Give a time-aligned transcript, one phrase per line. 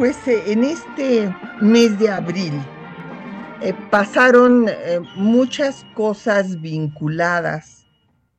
[0.00, 2.54] Pues eh, en este mes de abril
[3.60, 7.86] eh, pasaron eh, muchas cosas vinculadas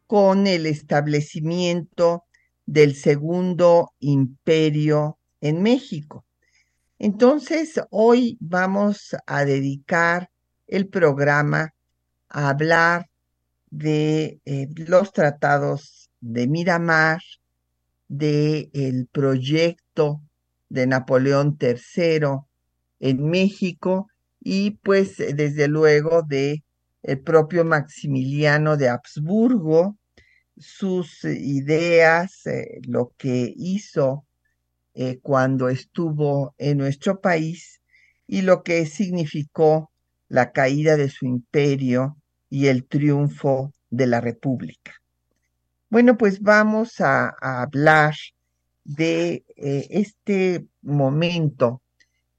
[0.08, 2.26] con el establecimiento
[2.66, 6.26] del segundo imperio en México.
[6.98, 10.32] Entonces, hoy vamos a dedicar
[10.66, 11.76] el programa
[12.28, 13.08] a hablar
[13.70, 14.40] de
[14.88, 17.22] los tratados de Miramar,
[18.08, 20.24] del el proyecto
[20.72, 22.40] de Napoleón III
[23.00, 24.08] en México
[24.40, 26.64] y pues desde luego de
[27.04, 29.98] el propio Maximiliano de Habsburgo,
[30.58, 34.26] sus ideas, eh, lo que hizo
[34.94, 37.82] eh, cuando estuvo en nuestro país
[38.28, 39.92] y lo que significó
[40.30, 42.18] la caída de su imperio
[42.50, 44.94] y el triunfo de la República.
[45.90, 48.14] Bueno, pues vamos a, hablar
[48.84, 51.82] de eh, este momento,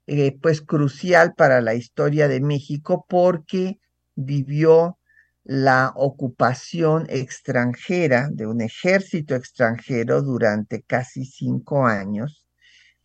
[0.07, 3.79] eh, pues crucial para la historia de México porque
[4.15, 4.97] vivió
[5.43, 12.45] la ocupación extranjera de un ejército extranjero durante casi cinco años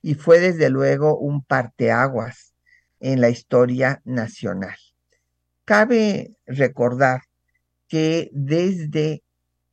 [0.02, 2.55] y fue desde luego un parteaguas
[3.00, 4.77] en la historia nacional.
[5.64, 7.23] Cabe recordar
[7.89, 9.23] que desde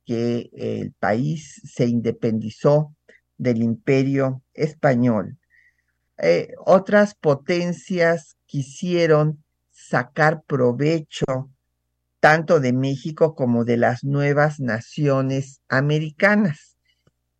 [0.04, 2.94] que el país se independizó
[3.38, 5.38] del imperio español,
[6.18, 11.50] eh, otras potencias quisieron sacar provecho
[12.20, 16.76] tanto de México como de las nuevas naciones americanas.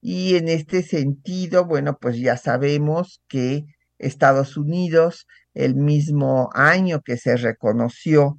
[0.00, 3.64] Y en este sentido, bueno, pues ya sabemos que
[3.98, 8.38] Estados Unidos, el mismo año que se reconoció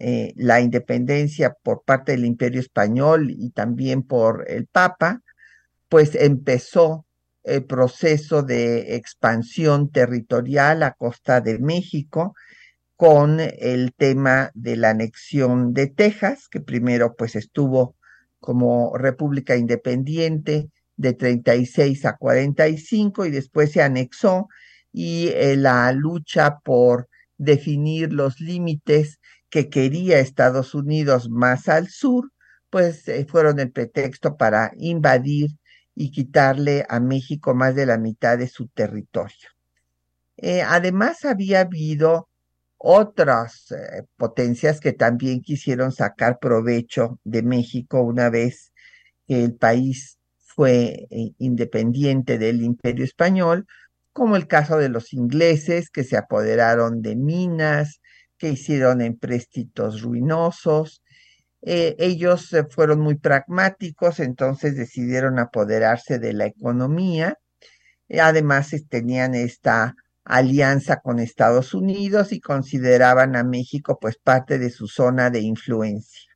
[0.00, 5.22] eh, la independencia por parte del imperio español y también por el Papa,
[5.88, 7.06] pues empezó
[7.44, 12.34] el proceso de expansión territorial a costa de México
[12.96, 17.96] con el tema de la anexión de Texas, que primero pues estuvo
[18.40, 24.48] como república independiente de 36 a 45 y después se anexó
[24.92, 32.30] y eh, la lucha por definir los límites que quería Estados Unidos más al sur,
[32.68, 35.50] pues eh, fueron el pretexto para invadir
[36.00, 39.48] y quitarle a México más de la mitad de su territorio.
[40.36, 42.28] Eh, además, había habido
[42.76, 48.72] otras eh, potencias que también quisieron sacar provecho de México una vez
[49.26, 51.08] que el país fue
[51.38, 53.66] independiente del imperio español,
[54.12, 58.00] como el caso de los ingleses que se apoderaron de minas,
[58.38, 61.02] que hicieron empréstitos ruinosos.
[61.62, 67.38] Eh, ellos fueron muy pragmáticos, entonces decidieron apoderarse de la economía.
[68.20, 74.86] además, tenían esta alianza con Estados Unidos y consideraban a México pues parte de su
[74.86, 76.30] zona de influencia.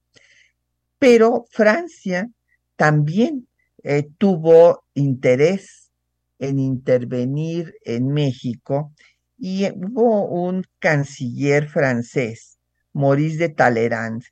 [0.99, 2.28] Pero Francia
[2.77, 3.49] también
[3.83, 5.91] eh, tuvo interés
[6.39, 8.93] en intervenir en México
[9.37, 12.59] y hubo un canciller francés,
[12.93, 14.22] Maurice de Talleyrand,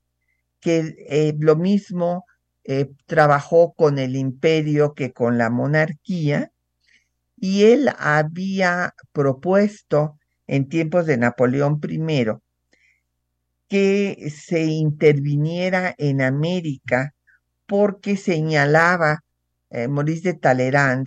[0.60, 2.24] que eh, lo mismo
[2.64, 6.52] eh, trabajó con el imperio que con la monarquía,
[7.36, 12.26] y él había propuesto en tiempos de Napoleón I
[13.68, 17.14] que se interviniera en América
[17.66, 19.20] porque señalaba
[19.70, 21.06] eh, Maurice de Talleyrand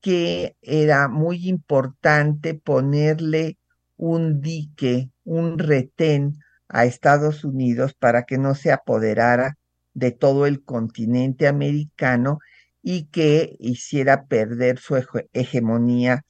[0.00, 3.56] que era muy importante ponerle
[3.96, 6.38] un dique, un retén
[6.68, 9.56] a Estados Unidos para que no se apoderara
[9.94, 12.38] de todo el continente americano
[12.82, 14.96] y que hiciera perder su
[15.32, 16.24] hegemonía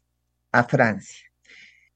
[0.53, 1.27] a Francia.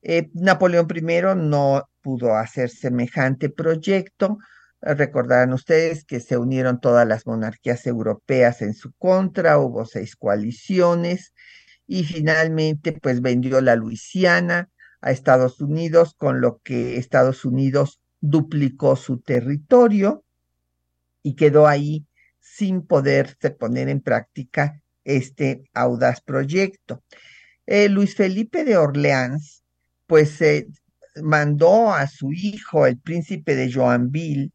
[0.02, 4.38] Eh, Napoleón I no pudo hacer semejante proyecto.
[4.80, 11.32] Recordarán ustedes que se unieron todas las monarquías europeas en su contra, hubo seis coaliciones
[11.86, 14.68] y finalmente pues vendió la Luisiana
[15.00, 20.24] a Estados Unidos, con lo que Estados Unidos duplicó su territorio
[21.22, 22.06] y quedó ahí
[22.40, 27.02] sin poderse poner en práctica este audaz proyecto.
[27.66, 29.64] Eh, Luis Felipe de Orleans,
[30.06, 30.38] pues
[31.22, 34.52] mandó a su hijo, el príncipe de Joanville,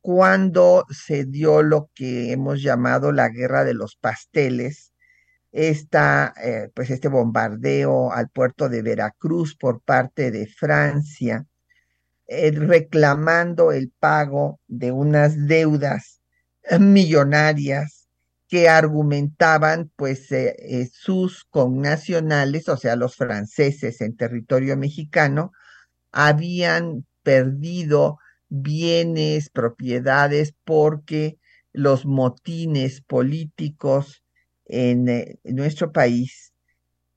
[0.00, 4.92] cuando se dio lo que hemos llamado la guerra de los pasteles,
[5.52, 11.46] esta, eh, pues este bombardeo al puerto de Veracruz por parte de Francia,
[12.32, 16.20] eh, reclamando el pago de unas deudas
[16.78, 18.08] millonarias
[18.46, 25.50] que argumentaban pues eh, sus connacionales, o sea, los franceses en territorio mexicano,
[26.12, 28.18] habían perdido
[28.48, 31.40] bienes, propiedades, porque
[31.72, 34.22] los motines políticos
[34.66, 36.49] en, eh, nuestro país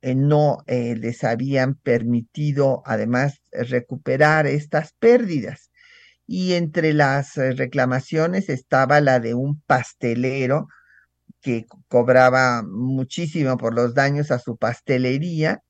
[0.03, 5.71] eh, no eh, les habían permitido además recuperar estas pérdidas.
[6.27, 10.67] Y entre las reclamaciones estaba la de un pastelero
[11.41, 15.61] que cobraba muchísimo por los daños a su pastelería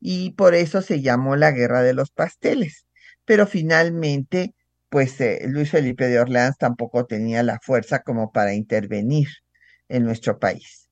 [0.00, 2.86] y por eso se llamó la Guerra de los Pasteles.
[3.24, 4.54] Pero finalmente
[4.88, 9.28] pues eh, Luis Felipe de Orleans tampoco tenía la fuerza como para intervenir
[9.88, 10.85] en nuestro país.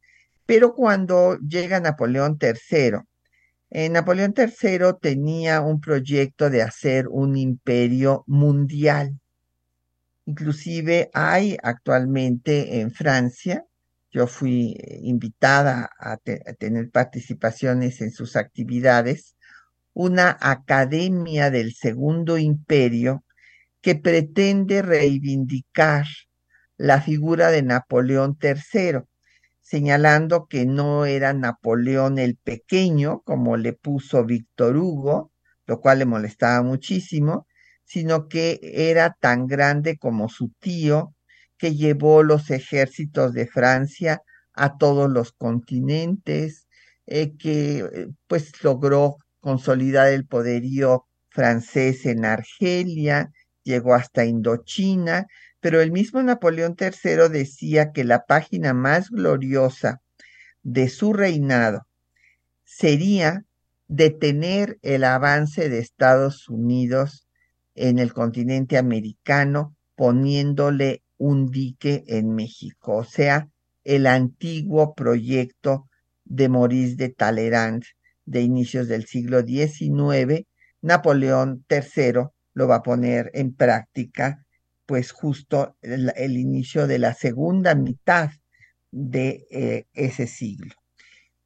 [0.47, 2.99] Pero cuando llega Napoleón III,
[3.71, 9.19] eh, Napoleón III tenía un proyecto de hacer un imperio mundial.
[10.27, 13.65] Inclusive hay actualmente en Francia,
[14.11, 19.35] yo fui eh, invitada a tener participaciones en sus actividades,
[19.93, 23.25] una academia del Segundo Imperio
[23.81, 26.07] que pretende reivindicar
[26.77, 29.01] la figura de Napoleón III,
[29.65, 35.33] señalando que no era Napoleón el pequeño, como le puso Víctor Hugo,
[35.67, 37.47] lo cual le molestaba muchísimo,
[37.85, 41.15] sino que era tan grande como su tío,
[41.57, 44.23] que llevó los ejércitos de Francia
[44.53, 46.67] a todos los continentes,
[47.07, 53.31] eh, que eh, pues logró consolidar el poderío francés en Argelia,
[53.63, 55.27] llegó hasta Indochina,
[55.65, 60.03] pero el mismo Napoleón III decía que la página más gloriosa
[60.63, 61.87] de su reinado
[62.65, 63.47] sería
[63.89, 67.27] detener el avance de Estados Unidos
[67.75, 73.49] en el continente americano poniéndole un dique en México, o sea,
[73.85, 75.89] el antiguo proyecto
[76.27, 77.85] de Maurice de Talleyrand
[78.27, 80.47] de inicios del siglo XIX,
[80.83, 84.44] Napoleón III lo va a poner en práctica,
[84.87, 88.31] pues justo el, inicio de la segunda mitad
[88.91, 90.75] de eh, ese siglo.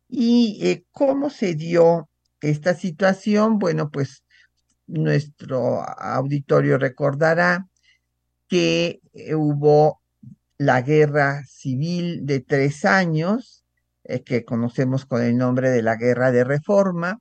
[0.09, 2.09] ¿Y eh, cómo se dio
[2.41, 3.59] esta situación?
[3.59, 4.25] Bueno, pues
[4.87, 7.69] nuestro auditorio recordará
[8.49, 10.01] que eh, hubo
[10.57, 13.65] la guerra civil de tres años,
[14.25, 17.21] que conocemos con el nombre de la Guerra de Reforma,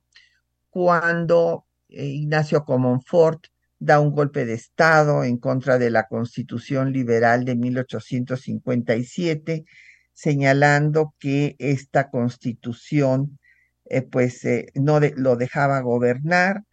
[0.70, 7.56] cuando Ignacio Comonfort da un golpe de Estado en contra de la Constitución Liberal de
[7.56, 9.64] 1857,
[10.12, 13.38] señalando que esta Constitución
[13.84, 16.64] eh, pues eh, no lo dejaba gobernar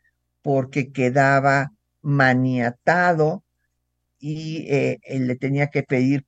[0.41, 3.43] porque quedaba maniatado
[4.19, 6.25] y eh, le tenía que pedir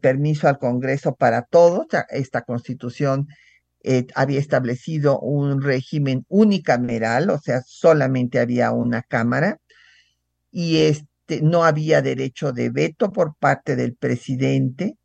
[0.00, 1.86] permiso al Congreso para todo.
[2.10, 3.28] Esta Constitución
[4.14, 9.60] había establecido un régimen unicameral, o sea, solamente había una Cámara
[10.50, 14.96] y este, no había derecho de veto por parte del presidente.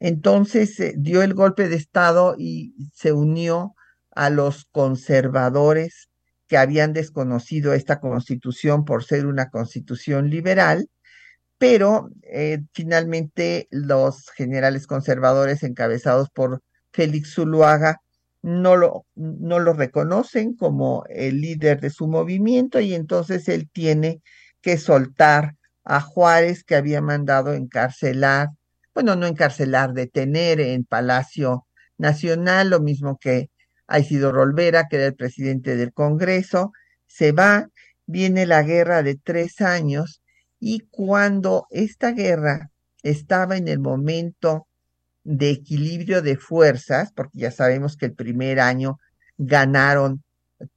[0.00, 3.74] Entonces eh, dio el golpe de Estado y se unió
[4.12, 6.08] a los conservadores
[6.48, 10.88] que habían desconocido esta constitución por ser una constitución liberal,
[11.58, 18.00] pero eh, finalmente los generales conservadores encabezados por Félix Zuluaga
[18.42, 24.22] no lo, no lo reconocen como el líder de su movimiento y entonces él tiene
[24.60, 28.48] que soltar a Juárez que había mandado encarcelar,
[28.94, 33.50] bueno, no encarcelar, detener en Palacio Nacional, lo mismo que
[33.86, 36.72] ha sido Rolvera, que era el presidente del Congreso,
[37.06, 37.68] se va,
[38.06, 40.20] viene la guerra de tres años
[40.60, 42.70] y cuando esta guerra
[43.02, 44.66] estaba en el momento
[45.24, 48.98] de equilibrio de fuerzas, porque ya sabemos que el primer año
[49.36, 50.22] ganaron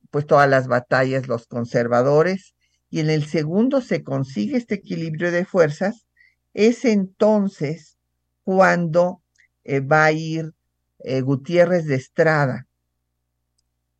[0.09, 2.53] pues todas las batallas los conservadores,
[2.91, 6.05] y en el segundo se consigue este equilibrio de fuerzas,
[6.53, 7.97] es entonces
[8.43, 9.23] cuando
[9.63, 10.53] eh, va a ir
[10.99, 12.67] eh, Gutiérrez de Estrada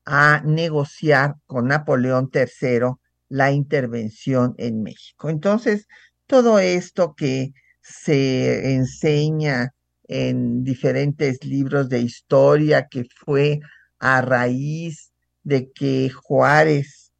[0.05, 2.97] a negociar con Napoleón III
[3.29, 5.29] la intervención en México.
[5.29, 5.87] Entonces,
[6.27, 9.73] todo esto que se enseña
[10.09, 13.61] en diferentes libros de historia, que fue
[13.99, 17.13] a raíz de que Juárez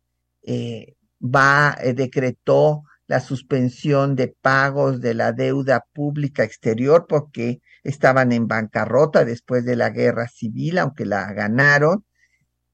[0.43, 8.31] eh, va, eh, decretó la suspensión de pagos de la deuda pública exterior porque estaban
[8.31, 12.05] en bancarrota después de la guerra civil, aunque la ganaron.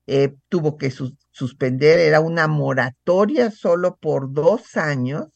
[0.06, 0.92] Eh, tuvo que
[1.32, 5.28] suspender, era una moratoria solo por dos años,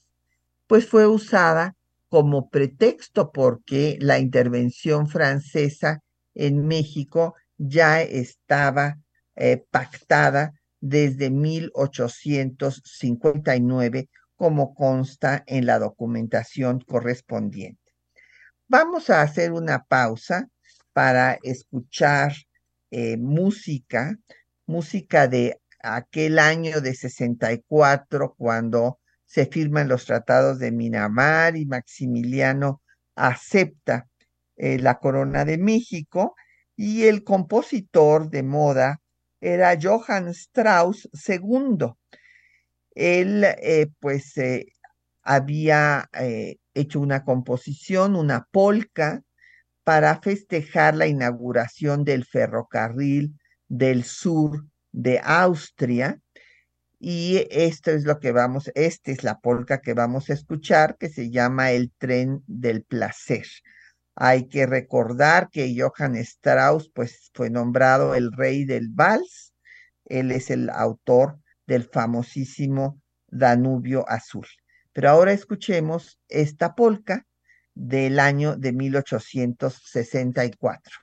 [0.68, 1.76] pues fue usada
[2.08, 6.00] como pretexto porque la intervención francesa
[6.34, 8.98] en México ya estaba
[9.36, 17.80] eh, pactada desde 1859, como consta en la documentación correspondiente.
[18.68, 20.50] Vamos a hacer una pausa
[20.94, 22.34] para escuchar
[22.90, 24.18] eh, música,
[24.66, 32.82] música de aquel año de 64, cuando se firman los tratados de Minamar y Maximiliano
[33.16, 34.08] acepta
[34.58, 36.36] eh, la corona de México
[36.76, 39.01] y el compositor de moda
[39.42, 41.88] era Johann Strauss II.
[42.96, 44.34] Él, eh, pues,
[45.24, 46.10] había
[46.74, 49.24] hecho una composición, una polca,
[49.84, 56.20] para festejar la inauguración del ferrocarril del sur de Austria.
[57.00, 61.10] Y esto es lo que vamos, esta es la polca que vamos a escuchar, que
[61.10, 63.48] se llama El tren del placer.
[64.16, 69.54] Hay que recordar que Johann Strauss, pues, fue nombrado el rey del vals.
[70.06, 74.48] Él es el autor del famosísimo Danubio Azul.
[74.94, 77.26] Pero ahora escuchemos esta polca
[77.74, 80.94] del año de 1864.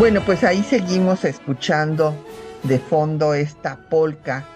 [0.00, 2.16] Bueno, pues ahí seguimos escuchando
[2.62, 4.46] de fondo esta polca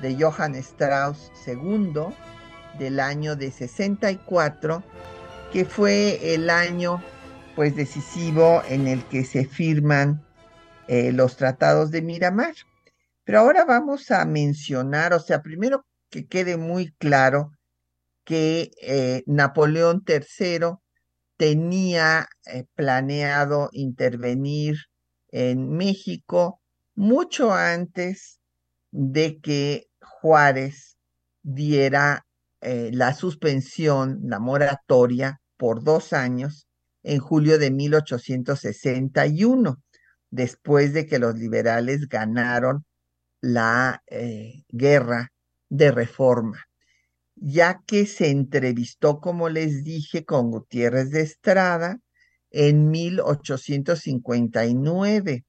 [0.00, 2.06] de Johann Strauss II
[2.78, 4.82] del año de 64,
[5.52, 7.04] que fue el año
[7.54, 10.24] pues decisivo en el que se firman
[10.88, 12.54] eh, los tratados de Miramar.
[13.24, 17.52] Pero ahora vamos a mencionar, o sea, primero que quede muy claro
[18.24, 20.78] que eh, Napoleón III
[21.36, 24.78] tenía eh, planeado intervenir
[25.34, 26.62] en México
[26.94, 28.40] mucho antes
[28.92, 30.96] de que Juárez
[31.42, 32.24] diera
[32.60, 36.68] eh, la suspensión, la moratoria por dos años
[37.02, 39.82] en julio de 1861,
[40.30, 42.84] después de que los liberales ganaron
[43.40, 45.32] la eh, guerra
[45.68, 46.64] de reforma,
[47.34, 51.98] ya que se entrevistó, como les dije, con Gutiérrez de Estrada,
[52.56, 55.44] en 1859,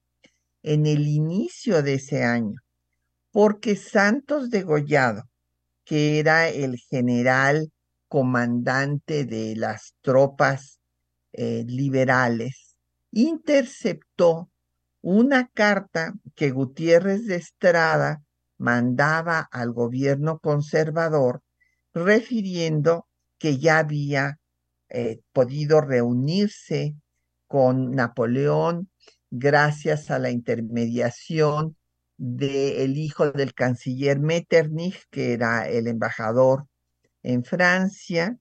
[0.64, 2.56] en el inicio de ese año,
[3.32, 5.30] porque Santos de Gollado,
[5.84, 7.72] que era el general
[8.08, 10.80] comandante de las tropas
[11.34, 12.76] eh, liberales,
[13.12, 14.50] interceptó
[15.02, 18.24] una carta que Gutiérrez de Estrada
[18.58, 21.44] mandaba al gobierno conservador
[21.94, 23.06] refiriendo
[23.38, 24.40] que ya había
[24.90, 26.96] eh, podido reunirse
[27.48, 28.90] con Napoleón
[29.32, 31.76] gracias a la intermediación
[32.18, 36.68] del hijo del canciller Metternich, que era el embajador
[37.24, 38.38] en Francia,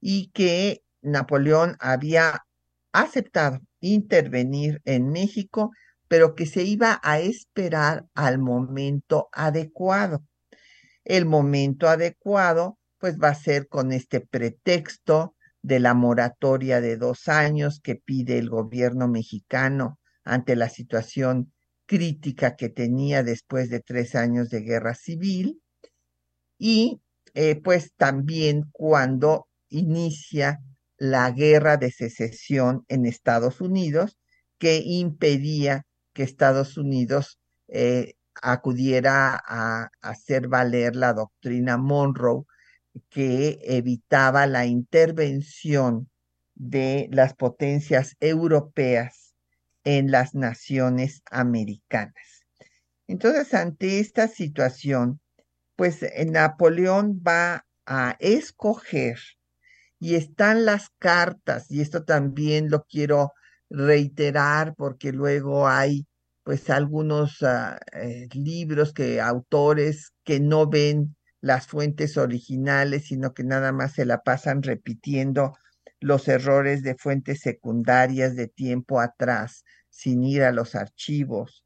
[0.00, 2.44] y que Napoleón había
[2.92, 5.72] aceptado intervenir en México,
[6.08, 10.22] pero que se iba a esperar al momento adecuado.
[11.04, 15.35] El momento adecuado, pues va a ser con este pretexto
[15.66, 21.52] de la moratoria de dos años que pide el gobierno mexicano ante la situación
[21.86, 25.60] crítica que tenía después de tres años de guerra civil.
[26.56, 27.00] Y
[27.34, 30.60] eh, pues también cuando inicia
[30.98, 34.18] la guerra de secesión en Estados Unidos
[34.58, 42.44] que impedía que Estados Unidos eh, acudiera a, hacer valer la doctrina Monroe
[43.10, 46.08] que evitaba la intervención
[46.54, 49.34] de las potencias europeas
[49.84, 52.44] en las naciones americanas.
[53.06, 55.20] Entonces, ante esta situación,
[55.76, 59.18] pues eh, Napoleón va a escoger
[59.98, 63.32] y están las cartas, y esto también lo quiero
[63.70, 66.06] reiterar porque luego hay
[66.42, 71.15] pues algunos ah, eh, libros que autores que no ven
[71.46, 75.56] las fuentes originales, sino que nada más se la pasan repitiendo
[76.00, 81.64] los errores de fuentes secundarias de tiempo atrás, sin ir a los archivos,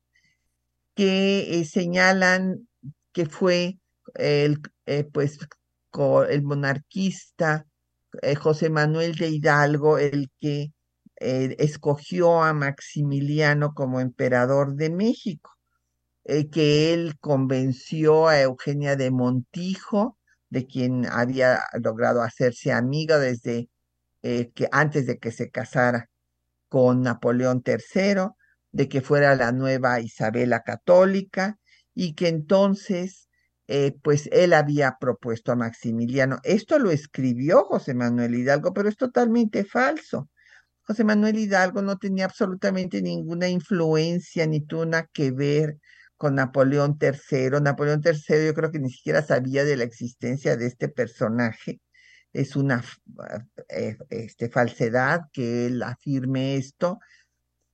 [0.94, 2.68] que eh, señalan
[3.12, 3.78] que fue
[4.14, 5.38] el, eh, pues,
[6.28, 7.66] el monarquista
[8.38, 10.72] José Manuel de Hidalgo el que
[11.22, 15.50] eh, escogió a Maximiliano como emperador de México,
[16.32, 20.16] eh, que él convenció a Eugenia de Montijo,
[20.49, 23.68] de quien había logrado hacerse amiga desde
[24.22, 26.08] eh, que antes de que se casara
[26.68, 28.28] con Napoleón III,
[28.70, 31.58] de que fuera la nueva Isabela católica
[31.94, 33.26] y que entonces
[34.02, 36.40] pues él había propuesto a Maximiliano.
[36.42, 40.28] Esto lo escribió José Manuel Hidalgo, pero es totalmente falso.
[40.82, 45.78] José Manuel Hidalgo no tenía absolutamente ninguna influencia ni tuvo nada que ver
[46.20, 47.62] con Napoleón III.
[47.62, 51.80] Napoleón III yo creo que ni siquiera sabía de la existencia de este personaje.
[52.35, 52.85] Es una
[53.70, 56.98] eh, este, falsedad que él afirme esto.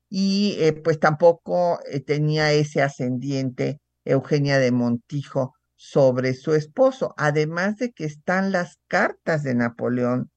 [0.09, 7.79] Y eh, pues tampoco eh, tenía ese ascendiente Eugenia de Montijo sobre su esposo, además
[7.79, 10.31] de que están las cartas de Napoleón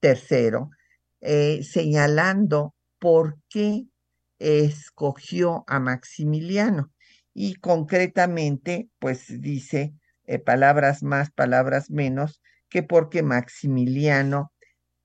[0.00, 3.84] III señalando por qué
[4.38, 6.90] escogió a Maximiliano.
[7.32, 14.52] Y concretamente, pues dice eh, palabras más, palabras menos, que porque Maximiliano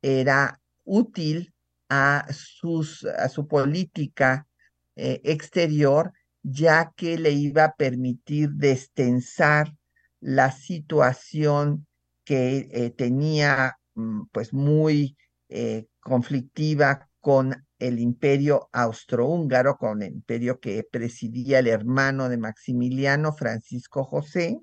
[0.02, 1.54] era útil
[1.90, 4.48] a, sus, a su política
[4.96, 9.74] eh, exterior, ya que le iba a permitir destensar
[10.20, 11.88] la situación
[12.24, 15.18] que tenía mm, pues muy
[16.00, 24.04] conflictiva con el imperio austrohúngaro, con el imperio que presidía el hermano de Maximiliano, Francisco
[24.04, 24.60] José,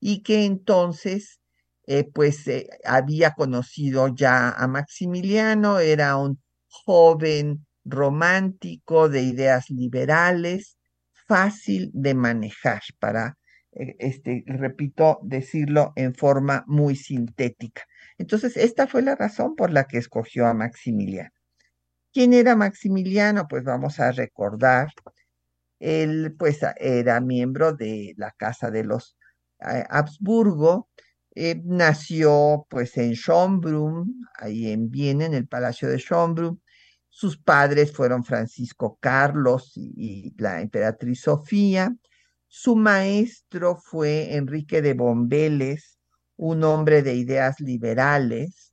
[0.00, 1.40] y que entonces
[1.86, 10.78] eh, pues eh, había conocido ya a Maximiliano, era un joven romántico de ideas liberales,
[11.26, 13.38] fácil de manejar para,
[13.72, 17.82] eh, este, repito, decirlo en forma muy sintética.
[18.18, 21.30] Entonces, esta fue la razón por la que escogió a Maximiliano.
[22.12, 23.46] ¿Quién era Maximiliano?
[23.48, 24.88] Pues vamos a recordar.
[25.78, 29.16] Él, pues, era miembro de la Casa de los
[29.60, 30.88] eh, Habsburgo.
[31.34, 36.60] Eh, nació, pues, en Schönbrunn, ahí en Viena, en el Palacio de Schönbrunn.
[37.08, 41.94] Sus padres fueron Francisco Carlos y la emperatriz Sofía.
[42.48, 45.98] Su maestro fue Enrique de Bombeles,
[46.36, 48.72] un hombre de ideas liberales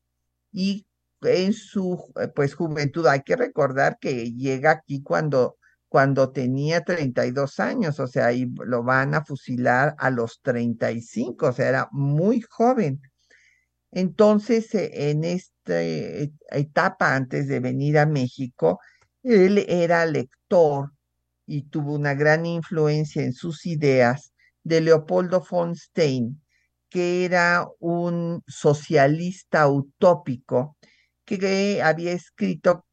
[0.52, 0.88] y
[1.22, 5.58] en su eh, pues juventud hay que recordar que llega aquí cuando
[5.90, 11.54] cuando tenía 32 años, o sea, y lo van a fusilar a los 35, o
[11.54, 13.02] sea, era muy joven.
[13.92, 18.80] Entonces, eh, en esta eh, etapa antes de venir a México,
[19.24, 20.92] él era lector
[21.46, 26.42] y tuvo una gran influencia en sus ideas de Leopoldo von Stein,
[26.90, 30.78] que era un socialista utópico
[31.28, 32.86] que había escrito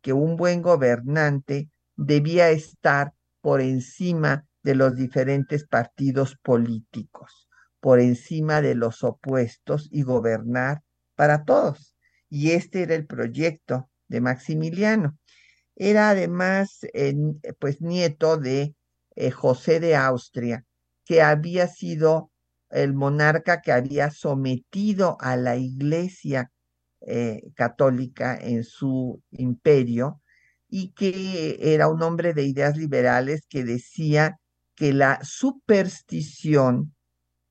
[0.00, 7.48] que un buen gobernante debía estar por encima de los diferentes partidos políticos,
[7.80, 10.82] por encima de los opuestos y gobernar
[11.16, 11.94] para todos.
[12.30, 15.18] Y este era el proyecto de Maximiliano.
[15.76, 16.80] Era además
[17.58, 18.74] pues nieto de
[19.16, 20.64] eh, José de Austria,
[21.04, 22.30] que había sido
[22.70, 26.50] el monarca que había sometido a la iglesia
[27.06, 30.20] eh, católica en su imperio
[30.68, 34.38] y que era un hombre de ideas liberales que decía
[34.74, 36.94] que la superstición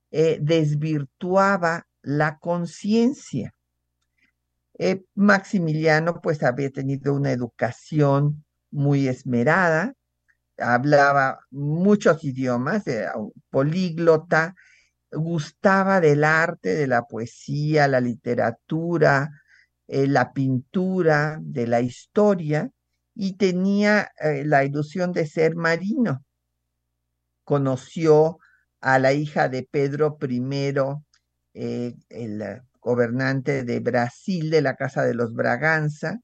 [0.09, 3.53] eh, desvirtuaba la conciencia.
[4.79, 9.93] Eh, Maximiliano pues había tenido una educación muy esmerada,
[10.57, 13.13] hablaba muchos idiomas, era
[13.49, 14.55] políglota,
[15.11, 19.40] gustaba del arte, de la poesía, la literatura,
[19.87, 22.69] eh, la pintura, de la historia,
[23.13, 26.23] y tenía eh, la ilusión de ser marino.
[27.43, 28.37] Conoció
[28.79, 30.43] a la hija de Pedro I,
[31.53, 36.19] eh, el gobernante de Brasil, de la Casa de los Braganza,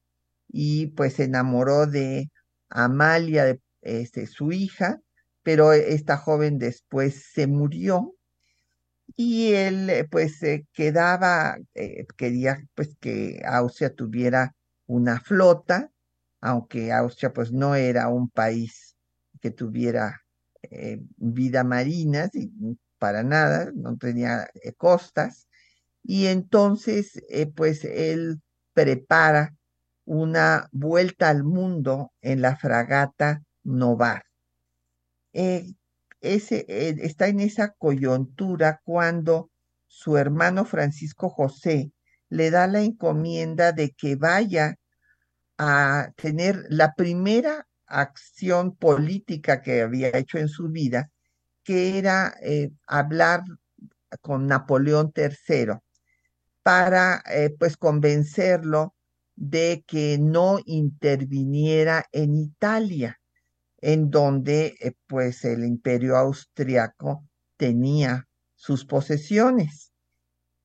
[0.47, 2.29] y pues se enamoró de
[2.69, 4.99] Amalia, este, su hija,
[5.43, 8.16] pero esta joven después se murió
[9.19, 10.39] y él eh, pues
[10.73, 15.91] quedaba, eh, quería pues que Austria tuviera una flota,
[16.39, 18.95] aunque Austria pues no era un país
[19.41, 20.21] que tuviera
[20.61, 22.29] eh, vida marina,
[22.99, 25.47] para nada, no tenía costas,
[26.03, 27.21] y entonces
[27.55, 28.39] pues él
[28.73, 29.55] prepara
[30.05, 34.23] una vuelta al mundo en la fragata Novar
[36.21, 39.51] ese, eh, está en esa coyuntura cuando
[39.87, 41.91] su hermano Francisco José
[42.29, 44.75] le da la encomienda de que vaya
[45.57, 51.09] a tener la primera acción política que había hecho en su vida,
[51.63, 53.43] que era eh, hablar
[54.21, 55.79] con Napoleón III
[56.63, 58.93] para eh, pues convencerlo
[59.35, 63.19] de que no interviniera en Italia
[63.79, 67.25] en donde eh, pues el imperio austriaco
[67.57, 69.91] tenía sus posesiones.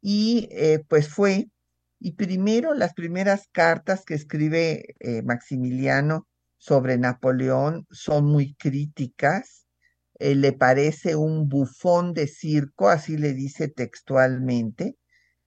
[0.01, 1.49] Y eh, pues fue,
[2.01, 6.27] y primero las primeras cartas que escribe eh, Maximiliano
[6.59, 9.67] sobre Napoleón son muy críticas,
[10.21, 14.97] le parece un bufón de circo, así le dice textualmente.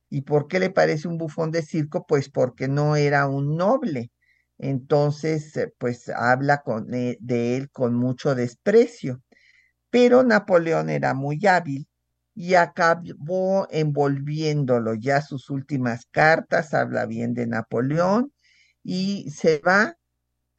[0.10, 2.06] ¿Y por qué le parece un bufón de circo?
[2.06, 4.12] Pues porque no era un noble,
[4.58, 9.22] entonces, eh, pues habla con, e, de él con mucho desprecio.
[9.90, 11.88] Pero Napoleón era muy hábil
[12.36, 14.96] y acabó envolviéndolo.
[14.96, 18.34] Ya sus últimas cartas habla bien de Napoleón
[18.84, 19.98] y se va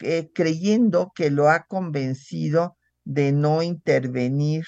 [0.00, 4.66] eh, creyendo que lo ha convencido de no intervenir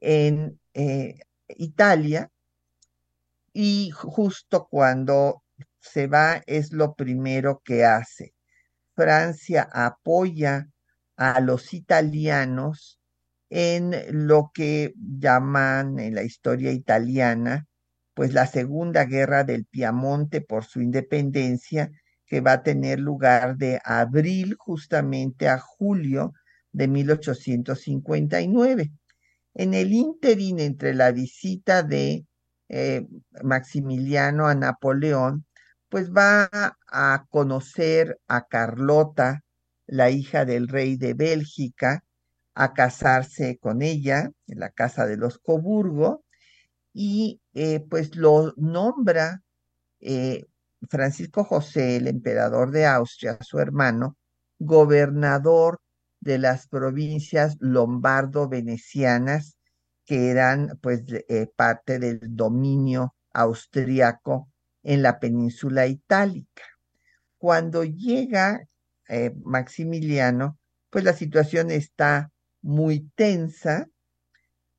[0.00, 2.30] en eh, Italia
[3.52, 5.42] y justo cuando
[5.92, 8.34] se va es lo primero que hace.
[8.94, 10.68] Francia apoya
[11.16, 13.00] a los italianos
[13.48, 13.94] en
[14.26, 17.66] lo que llaman en la historia italiana,
[18.14, 21.90] pues la Segunda Guerra del Piamonte por su independencia,
[22.26, 26.34] que va a tener lugar de abril justamente a julio
[26.72, 28.90] de 1859.
[29.54, 32.26] En el ínterin entre la visita de
[32.68, 33.06] eh,
[33.42, 35.45] Maximiliano a Napoleón
[35.96, 36.50] pues va
[36.88, 39.42] a conocer a Carlota,
[39.86, 42.04] la hija del rey de Bélgica,
[42.52, 46.22] a casarse con ella en la casa de los Coburgo
[46.92, 49.42] y eh, pues lo nombra
[50.00, 50.44] eh,
[50.90, 54.18] Francisco José, el emperador de Austria, su hermano,
[54.58, 55.78] gobernador
[56.20, 59.56] de las provincias lombardo-venecianas
[60.04, 64.50] que eran pues eh, parte del dominio austriaco
[64.86, 66.62] en la península itálica.
[67.38, 68.68] Cuando llega
[69.08, 70.58] eh, Maximiliano,
[70.90, 72.30] pues la situación está
[72.62, 73.88] muy tensa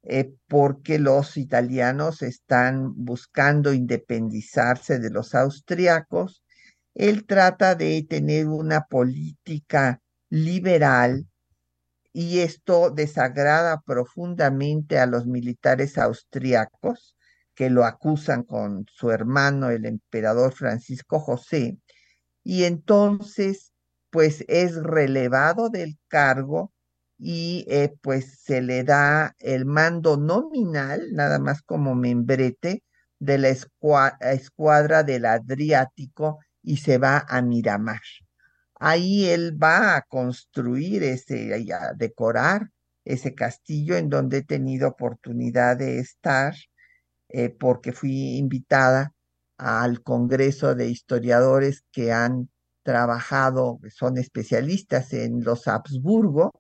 [0.04, 6.42] eh, porque los italianos están buscando independizarse de los austriacos.
[6.96, 11.28] Él trata de tener una política liberal
[12.14, 17.17] y esto desagrada profundamente a los militares austriacos
[17.58, 21.80] que lo acusan con su hermano, el emperador Francisco José,
[22.44, 23.74] y entonces
[24.12, 26.72] pues es relevado del cargo
[27.18, 32.84] y eh, pues se le da el mando nominal, nada más como membrete,
[33.18, 38.02] de la escuadra del Adriático y se va a Miramar.
[38.76, 42.70] Ahí él va a construir ese, y a decorar
[43.04, 46.54] ese castillo en donde he tenido oportunidad de estar
[47.30, 49.14] eh, porque fui invitada
[49.58, 52.50] al Congreso de Historiadores que han
[52.84, 56.54] trabajado, son especialistas en los Habsburgo,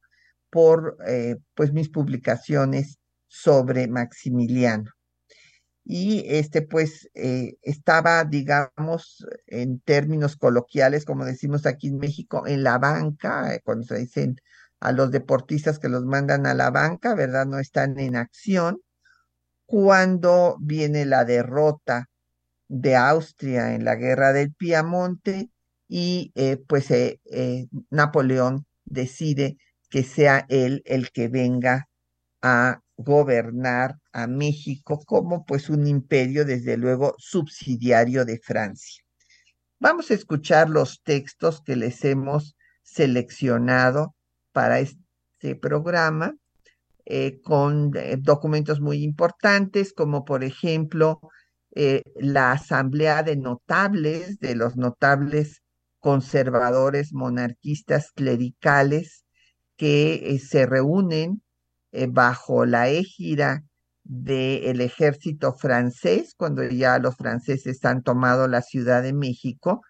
[0.50, 4.92] por eh, pues mis publicaciones sobre Maximiliano.
[5.86, 12.64] Y este pues eh, estaba, digamos, en términos coloquiales, como decimos aquí en México, en
[12.64, 14.36] la banca, cuando se dicen
[14.82, 17.46] a los deportistas que los mandan a la banca, ¿verdad?
[17.46, 18.82] No están en acción
[19.68, 22.10] cuando viene la derrota
[22.70, 25.50] de Austria en la guerra del Piamonte
[25.88, 29.58] y eh, pues eh, eh, Napoleón decide
[29.90, 31.88] que sea él el que venga
[32.42, 39.04] a gobernar a México como pues un imperio desde luego subsidiario de Francia.
[39.80, 44.16] Vamos a escuchar los textos que les hemos seleccionado
[44.54, 46.36] para este programa
[47.44, 51.22] con documentos muy importantes como por ejemplo
[52.16, 55.62] la asamblea de notables de los notables
[56.00, 59.26] conservadores, monarquistas, clericales,
[59.76, 61.42] que eh, se reúnen
[61.92, 63.64] eh, bajo la égida
[64.04, 69.82] del ejército francés, cuando ya los franceses han tomado la Ciudad de México,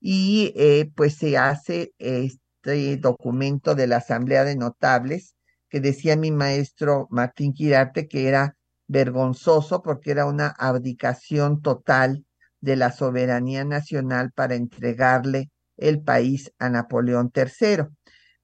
[0.00, 5.34] y eh, pues se hace este documento de la Asamblea de Notables,
[5.70, 8.56] que decía mi maestro Martín Quirarte que era
[8.88, 12.26] vergonzoso porque era una abdicación total
[12.60, 17.84] de la soberanía nacional para entregarle el país a Napoleón III.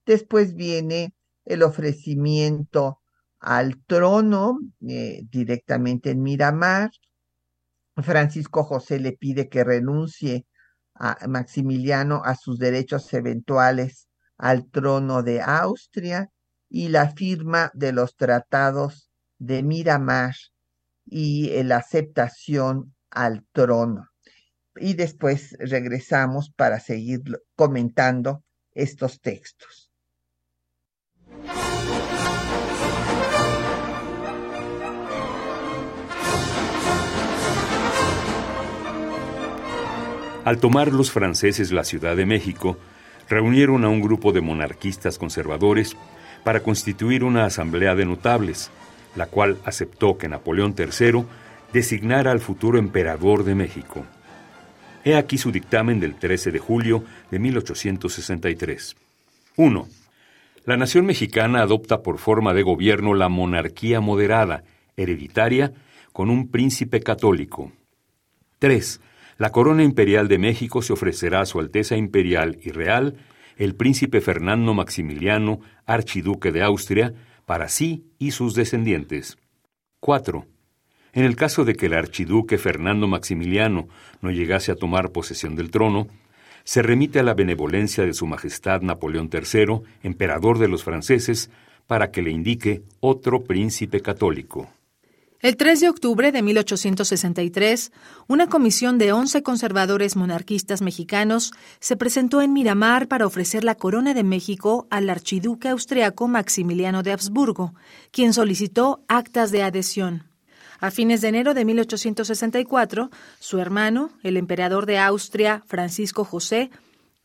[0.07, 3.01] Después viene el ofrecimiento
[3.41, 4.59] al trono
[4.89, 6.91] eh, directamente en Miramar.
[7.97, 10.47] Francisco José le pide que renuncie
[10.95, 14.09] a Maximiliano a sus derechos eventuales
[14.39, 16.31] al trono de Austria
[16.69, 20.35] y la firma de los tratados de Miramar
[21.05, 24.11] y la aceptación al trono.
[24.77, 27.23] Y después regresamos para seguir
[27.55, 29.91] comentando estos textos.
[40.45, 42.79] Al tomar los franceses la Ciudad de México,
[43.29, 45.97] reunieron a un grupo de monarquistas conservadores
[46.47, 48.71] para constituir una asamblea de notables,
[49.17, 51.25] la cual aceptó que Napoleón III
[51.73, 54.07] designara al futuro emperador de México.
[55.05, 58.95] He aquí su dictamen del 13 de julio de 1863.
[59.57, 59.89] 1.
[60.67, 64.63] La nación mexicana adopta por forma de gobierno la monarquía moderada,
[64.97, 65.73] hereditaria,
[66.13, 67.73] con un príncipe católico.
[68.61, 69.01] 3.
[69.39, 73.17] La corona imperial de México se ofrecerá a Su Alteza Imperial y Real,
[73.57, 77.14] el príncipe Fernando Maximiliano, archiduque de Austria,
[77.47, 79.38] para sí y sus descendientes.
[80.01, 80.47] 4.
[81.12, 83.88] En el caso de que el archiduque Fernando Maximiliano
[84.21, 86.09] no llegase a tomar posesión del trono,
[86.64, 91.51] se remite a la benevolencia de Su Majestad Napoleón III, emperador de los franceses,
[91.87, 94.69] para que le indique otro príncipe católico.
[95.40, 97.92] El 3 de octubre de 1863,
[98.27, 104.14] una comisión de 11 conservadores monarquistas mexicanos se presentó en Miramar para ofrecer la corona
[104.14, 107.75] de México al archiduque austriaco Maximiliano de Habsburgo,
[108.12, 110.25] quien solicitó actas de adhesión.
[110.81, 116.70] A fines de enero de 1864, su hermano, el emperador de Austria, Francisco José,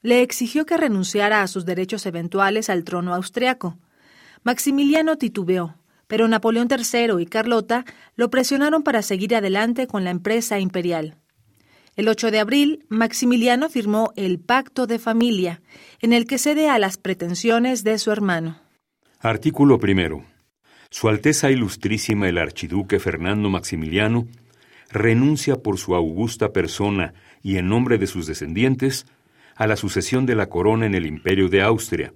[0.02, 3.78] le exigió que renunciara a sus derechos eventuales al trono austriaco.
[4.44, 5.76] Maximiliano titubeó,
[6.12, 7.86] pero Napoleón III y Carlota
[8.18, 11.16] lo presionaron para seguir adelante con la empresa imperial.
[11.96, 15.62] El 8 de abril, Maximiliano firmó el Pacto de Familia,
[16.02, 18.60] en el que cede a las pretensiones de su hermano.
[19.22, 20.26] Artículo primero.
[20.90, 24.28] Su Alteza Ilustrísima el Archiduque Fernando Maximiliano
[24.90, 29.06] renuncia por su augusta persona y en nombre de sus descendientes
[29.56, 32.14] a la sucesión de la corona en el Imperio de Austria,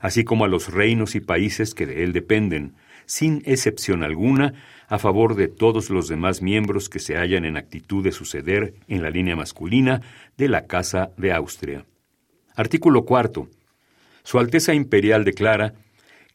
[0.00, 2.72] así como a los reinos y países que de él dependen,
[3.06, 4.54] sin excepción alguna,
[4.88, 9.02] a favor de todos los demás miembros que se hallan en actitud de suceder en
[9.02, 10.02] la línea masculina
[10.36, 11.84] de la Casa de Austria.
[12.54, 13.48] Artículo cuarto.
[14.22, 15.74] Su Alteza Imperial declara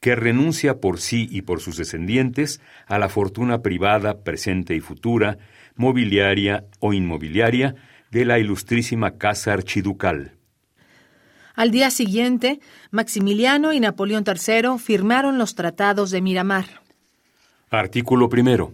[0.00, 5.38] que renuncia por sí y por sus descendientes a la fortuna privada, presente y futura,
[5.76, 7.74] mobiliaria o inmobiliaria
[8.10, 10.39] de la ilustrísima Casa Archiducal.
[11.60, 12.58] Al día siguiente,
[12.90, 16.64] Maximiliano y Napoleón III firmaron los tratados de Miramar.
[17.68, 18.72] Artículo primero.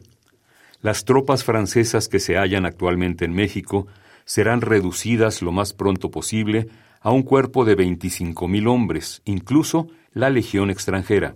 [0.82, 3.88] Las tropas francesas que se hallan actualmente en México
[4.24, 6.68] serán reducidas lo más pronto posible
[7.00, 11.34] a un cuerpo de 25.000 hombres, incluso la Legión extranjera.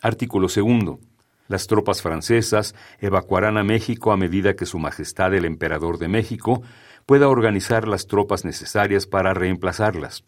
[0.00, 0.98] Artículo segundo.
[1.46, 6.60] Las tropas francesas evacuarán a México a medida que Su Majestad el Emperador de México
[7.06, 10.24] pueda organizar las tropas necesarias para reemplazarlas.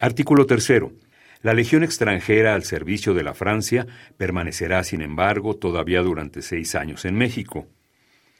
[0.00, 0.92] Artículo tercero.
[1.40, 7.04] La Legión extranjera al servicio de la Francia permanecerá, sin embargo, todavía durante seis años
[7.04, 7.68] en México.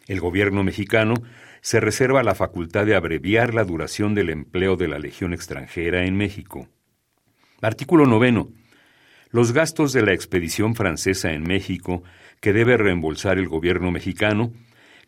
[0.09, 1.15] El gobierno mexicano
[1.61, 6.17] se reserva la facultad de abreviar la duración del empleo de la Legión extranjera en
[6.17, 6.69] México.
[7.63, 8.51] Artículo noveno.
[9.31, 12.03] Los gastos de la expedición francesa en México,
[12.41, 14.53] que debe reembolsar el gobierno mexicano,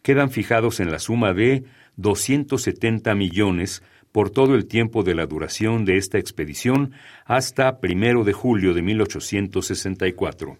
[0.02, 1.64] quedan fijados en la suma de
[1.96, 3.82] 270 millones
[4.16, 6.92] por todo el tiempo de la duración de esta expedición
[7.26, 10.56] hasta primero de julio de 1864.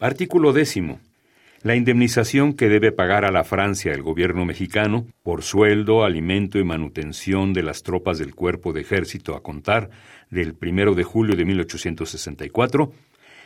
[0.00, 0.98] Artículo décimo.
[1.60, 6.64] La indemnización que debe pagar a la Francia el gobierno mexicano por sueldo, alimento y
[6.64, 9.90] manutención de las tropas del cuerpo de ejército a contar
[10.30, 12.94] del primero de julio de 1864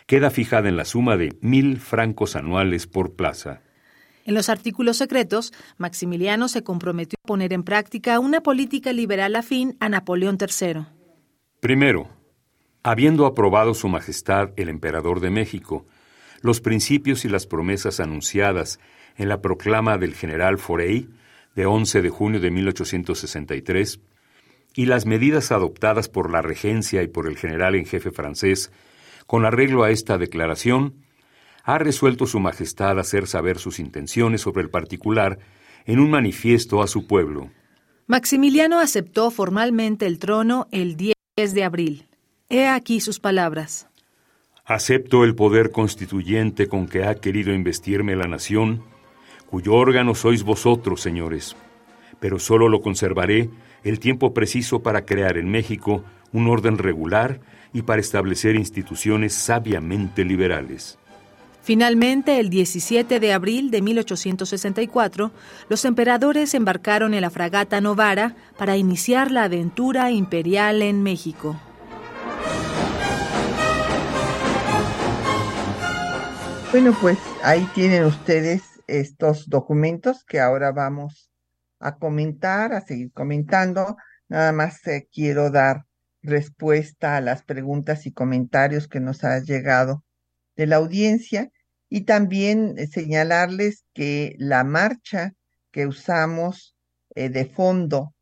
[0.07, 3.63] queda fijada en la suma de mil francos anuales por plaza.
[4.29, 9.79] En los artículos secretos, Maximiliano se comprometió a poner en práctica una política liberal afín
[9.81, 10.83] a Napoleón III.
[11.61, 12.11] Primero,
[12.83, 15.87] habiendo aprobado Su Majestad el Emperador de México
[16.43, 18.81] los principios y las promesas anunciadas
[19.17, 21.09] en la proclama del general Forey
[21.55, 23.99] de 11 de junio de 1863
[24.75, 28.73] y las medidas adoptadas por la regencia y por el general en jefe francés
[29.27, 31.08] con arreglo a esta declaración,
[31.69, 35.39] ha resuelto Su Majestad hacer saber sus intenciones sobre el particular
[35.85, 37.51] en un manifiesto a su pueblo.
[38.07, 42.07] Maximiliano aceptó formalmente el trono el 10 de abril.
[42.49, 43.87] He aquí sus palabras.
[44.65, 48.83] Acepto el poder constituyente con que ha querido investirme la nación,
[49.51, 51.55] cuyo órgano sois vosotros, señores,
[52.19, 53.51] pero solo lo conservaré
[53.85, 56.03] el tiempo preciso para crear en México
[56.33, 57.41] un orden regular
[57.75, 60.98] y para establecer instituciones sabiamente liberales.
[61.69, 65.33] Finalmente, el 17 de abril de 1864,
[65.69, 71.61] los emperadores embarcaron en la fragata Novara para iniciar la aventura imperial en México.
[76.71, 81.31] Bueno, pues ahí tienen ustedes estos documentos que ahora vamos
[81.81, 83.99] a comentar, a seguir comentando.
[84.31, 85.85] Nada más eh, quiero dar
[86.23, 90.03] respuesta a las preguntas y comentarios que nos ha llegado
[90.57, 91.53] de la audiencia
[91.89, 95.35] y también eh, señalarles que la marcha
[95.71, 96.77] que usamos
[97.15, 98.15] eh, de fondo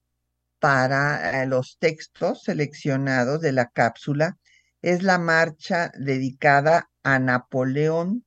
[0.59, 4.39] para los textos seleccionados de la cápsula
[4.83, 8.25] es la marcha dedicada a Napoleón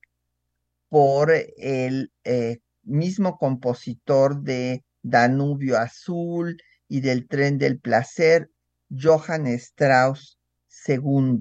[0.89, 8.49] por el eh, mismo compositor de Danubio Azul y del Tren del Placer,
[8.89, 10.39] Johann Strauss
[10.87, 11.39] II.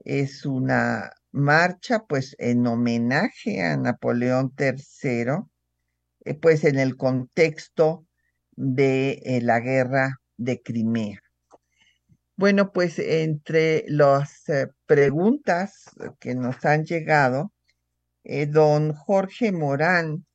[0.00, 5.44] Es una marcha pues en homenaje a Napoleón III,
[6.24, 8.06] eh, pues en el contexto
[8.52, 11.20] de eh, la guerra de Crimea.
[12.36, 14.44] Bueno, pues entre las
[14.86, 15.84] preguntas
[16.20, 17.52] que nos han llegado,
[18.28, 20.26] eh, don Jorge Morán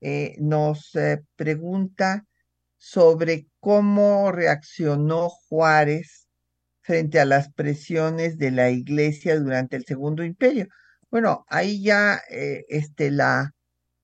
[0.00, 2.26] eh, nos eh, pregunta
[2.76, 6.21] sobre cómo reaccionó Juárez
[6.82, 10.68] frente a las presiones de la iglesia durante el Segundo Imperio.
[11.10, 12.20] Bueno, ahí ya
[12.68, 13.54] este, la,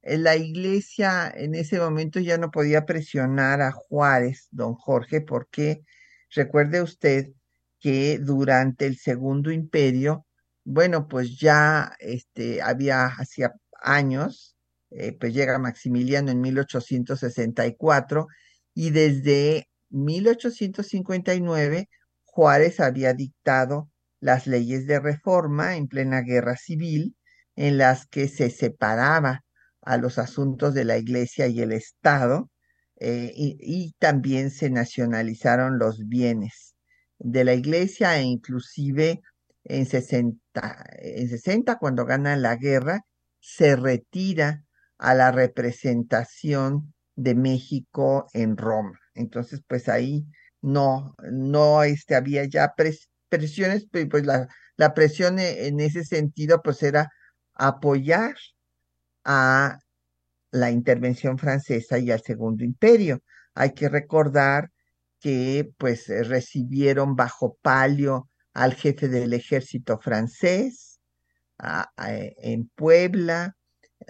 [0.02, 5.82] la iglesia en ese momento ya no podía presionar a Juárez, don Jorge, porque
[6.30, 7.28] recuerde usted
[7.80, 10.26] que durante el Segundo Imperio
[10.70, 14.54] bueno, pues ya este, había hacía años,
[14.90, 18.26] eh, pues llega Maximiliano en 1864
[18.74, 21.88] y desde 1859
[22.38, 27.16] Juárez había dictado las leyes de reforma en plena guerra civil
[27.56, 29.44] en las que se separaba
[29.82, 32.48] a los asuntos de la iglesia y el Estado
[33.00, 36.76] eh, y, también se nacionalizaron los bienes
[37.18, 39.20] de la iglesia e inclusive
[39.64, 43.00] en 60, en 60 cuando gana la guerra,
[43.40, 44.62] se retira
[44.96, 48.96] a la representación de México en Roma.
[49.14, 50.24] Entonces, pues ahí
[50.60, 52.74] no, no este, había ya
[53.28, 57.10] presiones, pues la, presión e, en ese sentido, pues era
[57.54, 58.36] apoyar
[59.24, 59.78] a
[60.50, 63.22] la intervención francesa y al Segundo Imperio.
[63.54, 64.70] Hay que recordar
[65.20, 71.00] que pues recibieron bajo palio al jefe del ejército francés
[71.96, 73.56] en Puebla,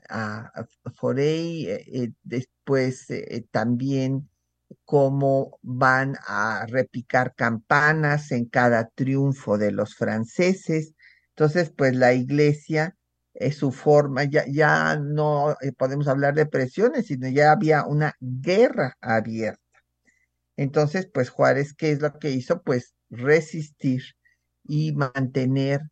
[0.08, 4.28] a, Forey, eh, eh, después eh, también
[4.88, 10.94] cómo van a repicar campanas en cada triunfo de los franceses.
[11.36, 12.96] Entonces, pues la iglesia,
[13.34, 18.96] es su forma, ya, ya no podemos hablar de presiones, sino ya había una guerra
[19.02, 19.60] abierta.
[20.56, 22.62] Entonces, pues Juárez, ¿qué es lo que hizo?
[22.62, 24.02] Pues resistir
[24.64, 25.82] y mantener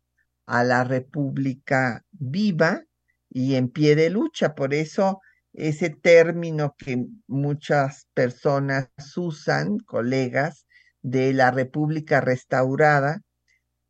[0.47, 2.81] a la República viva
[3.29, 4.55] y en pie de lucha.
[4.55, 5.21] Por eso
[5.57, 10.67] ese término que muchas personas usan, colegas,
[11.01, 13.21] de la República restaurada,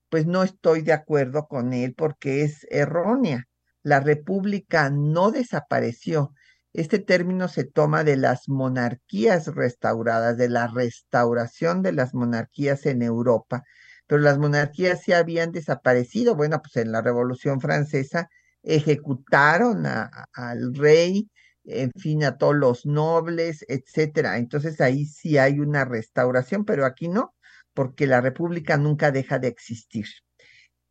[0.10, 3.46] pues no estoy de acuerdo con él porque es errónea.
[3.84, 6.32] La República no desapareció.
[6.72, 13.02] Este término se toma de las monarquías restauradas, de la restauración de las monarquías en
[13.02, 13.64] Europa,
[14.06, 16.36] pero las monarquías sí habían desaparecido.
[16.36, 18.30] Bueno, pues en la Revolución Francesa
[18.64, 21.30] ejecutaron al rey,
[21.68, 24.38] en fin, a todos los nobles, etcétera.
[24.38, 27.36] Entonces ahí sí hay una restauración, pero aquí no,
[27.74, 30.08] porque la República nunca deja de existir.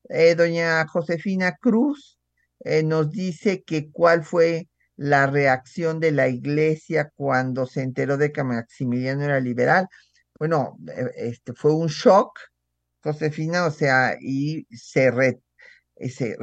[0.08, 2.18] Eh, doña Josefina Cruz
[2.60, 8.32] eh, nos dice que cuál fue la reacción de la iglesia cuando se enteró de
[8.32, 9.88] que Maximiliano era liberal.
[10.38, 12.38] Bueno, eh, este fue un shock,
[13.02, 15.10] Josefina, o sea, y se,
[15.98, 16.36] se,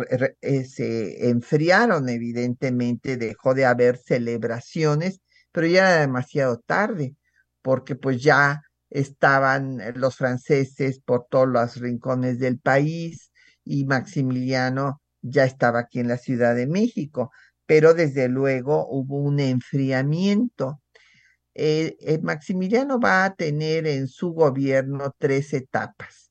[0.66, 7.16] se enfriaron evidentemente, dejó de haber celebraciones, pero ya era demasiado tarde,
[7.62, 13.32] porque pues ya estaban los franceses por todos los rincones del país
[13.64, 17.32] y Maximiliano ya estaba aquí en la Ciudad de México,
[17.66, 20.82] pero desde luego hubo un enfriamiento.
[21.56, 26.23] Eh, eh, Maximiliano va a tener en su gobierno tres etapas.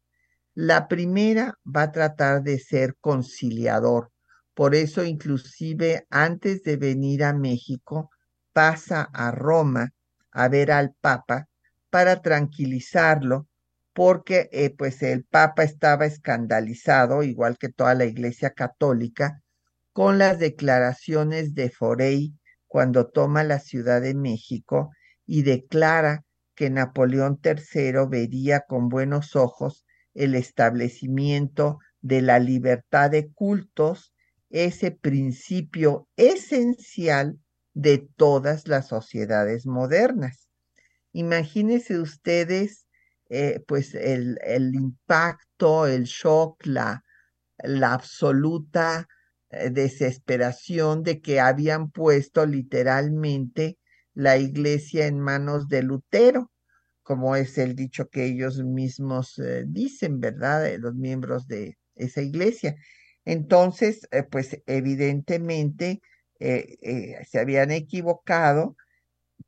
[0.54, 4.12] La primera va a tratar de ser conciliador.
[4.52, 8.10] Por eso, inclusive, antes de venir a México,
[8.52, 9.94] pasa a Roma
[10.30, 11.48] a ver al Papa
[11.88, 13.48] para tranquilizarlo,
[13.94, 19.40] porque eh, pues el Papa estaba escandalizado, igual que toda la Iglesia Católica,
[19.94, 22.34] con las declaraciones de Forey
[22.66, 24.90] cuando toma la Ciudad de México
[25.24, 26.24] y declara
[26.54, 34.12] que Napoleón III vería con buenos ojos el establecimiento de la libertad de cultos,
[34.50, 37.38] ese principio esencial
[37.74, 40.48] de todas las sociedades modernas.
[41.12, 42.86] Imagínense ustedes,
[43.30, 44.38] eh, pues, el,
[44.74, 47.02] impacto, el shock, la,
[47.58, 49.08] la absoluta
[49.50, 53.78] eh, desesperación de que habían puesto literalmente
[54.14, 56.51] la iglesia en manos de Lutero
[57.12, 60.66] como es el dicho que ellos mismos eh, dicen, ¿verdad?
[60.78, 62.74] los miembros de esa iglesia.
[63.26, 66.00] Entonces, eh, pues evidentemente
[66.40, 68.76] eh, se habían equivocado,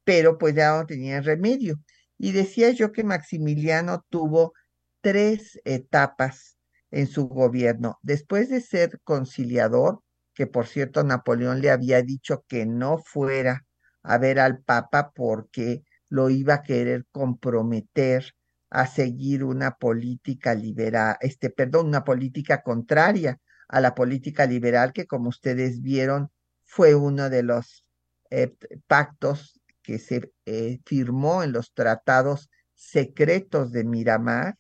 [0.04, 1.80] pero pues ya no tenían remedio.
[2.18, 4.52] Y decía yo que Maximiliano tuvo
[5.00, 6.58] tres etapas
[6.90, 7.98] en su gobierno.
[8.02, 10.02] Después de ser conciliador,
[10.34, 13.64] que por cierto Napoleón le había dicho que no fuera
[14.02, 15.82] a ver al Papa porque
[16.14, 18.34] lo iba a querer comprometer
[18.70, 25.06] a seguir una política liberal, este, perdón, una política contraria a la política liberal que
[25.06, 26.30] como ustedes vieron
[26.62, 27.84] fue uno de los
[28.30, 28.54] eh,
[28.86, 34.56] pactos que se eh, firmó en los tratados secretos de Miramar,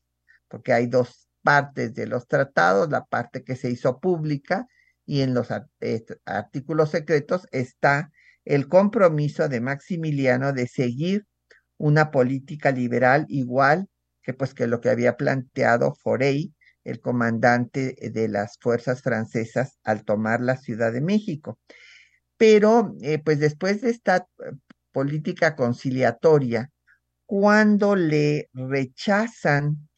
[0.48, 4.66] porque hay dos partes de los tratados, la parte que se hizo pública
[5.06, 5.48] y en los
[5.80, 8.10] eh, artículos secretos está
[8.44, 11.26] el compromiso de Maximiliano de seguir
[11.78, 13.88] una política liberal igual
[14.22, 20.04] que pues que lo que había planteado Forey, el comandante de las fuerzas francesas al
[20.04, 21.58] tomar la Ciudad de México.
[22.36, 24.52] Pero eh, pues después de esta eh,
[24.92, 26.70] política conciliatoria,
[27.26, 29.88] cuando le rechazan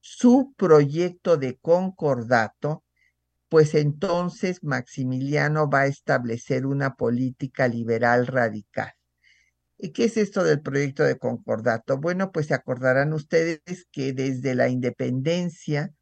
[0.00, 2.84] su proyecto de concordato,
[3.48, 8.92] pues entonces Maximiliano va a establecer una política liberal radical.
[9.78, 11.98] ¿Y qué es esto del proyecto de concordato?
[11.98, 13.60] Bueno, pues se acordarán ustedes
[13.92, 15.92] que desde la independencia,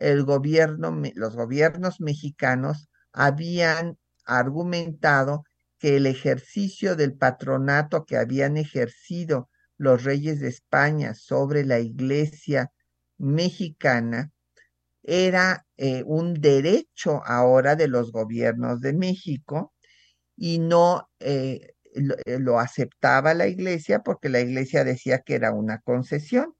[0.00, 5.44] los gobiernos mexicanos habían argumentado
[5.78, 12.70] que el ejercicio del patronato que habían ejercido los reyes de España sobre la iglesia
[13.18, 14.30] mexicana
[15.02, 19.72] era eh, un derecho ahora de los gobiernos de México
[20.36, 25.80] y no eh, eh, lo, aceptaba la iglesia porque la iglesia decía que era una
[25.80, 26.54] concesión.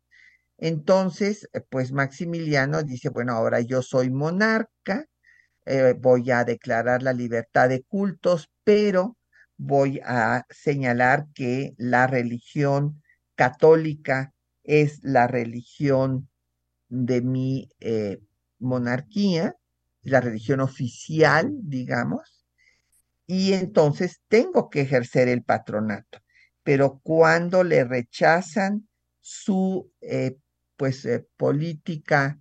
[0.59, 5.07] Entonces, eh, pues Maximiliano dice, bueno, ahora yo soy monarca,
[5.67, 9.17] eh, voy a declarar la libertad de cultos, pero
[9.57, 13.03] voy a señalar que la religión
[13.37, 16.29] católica es la religión
[16.89, 17.69] de mi
[18.59, 19.57] monarquía,
[20.03, 22.40] la religión oficial, digamos,
[23.33, 26.19] y entonces tengo que ejercer el patronato.
[26.65, 28.89] Pero cuando le rechazan
[29.21, 30.37] su eh,
[30.77, 32.41] pues eh, política,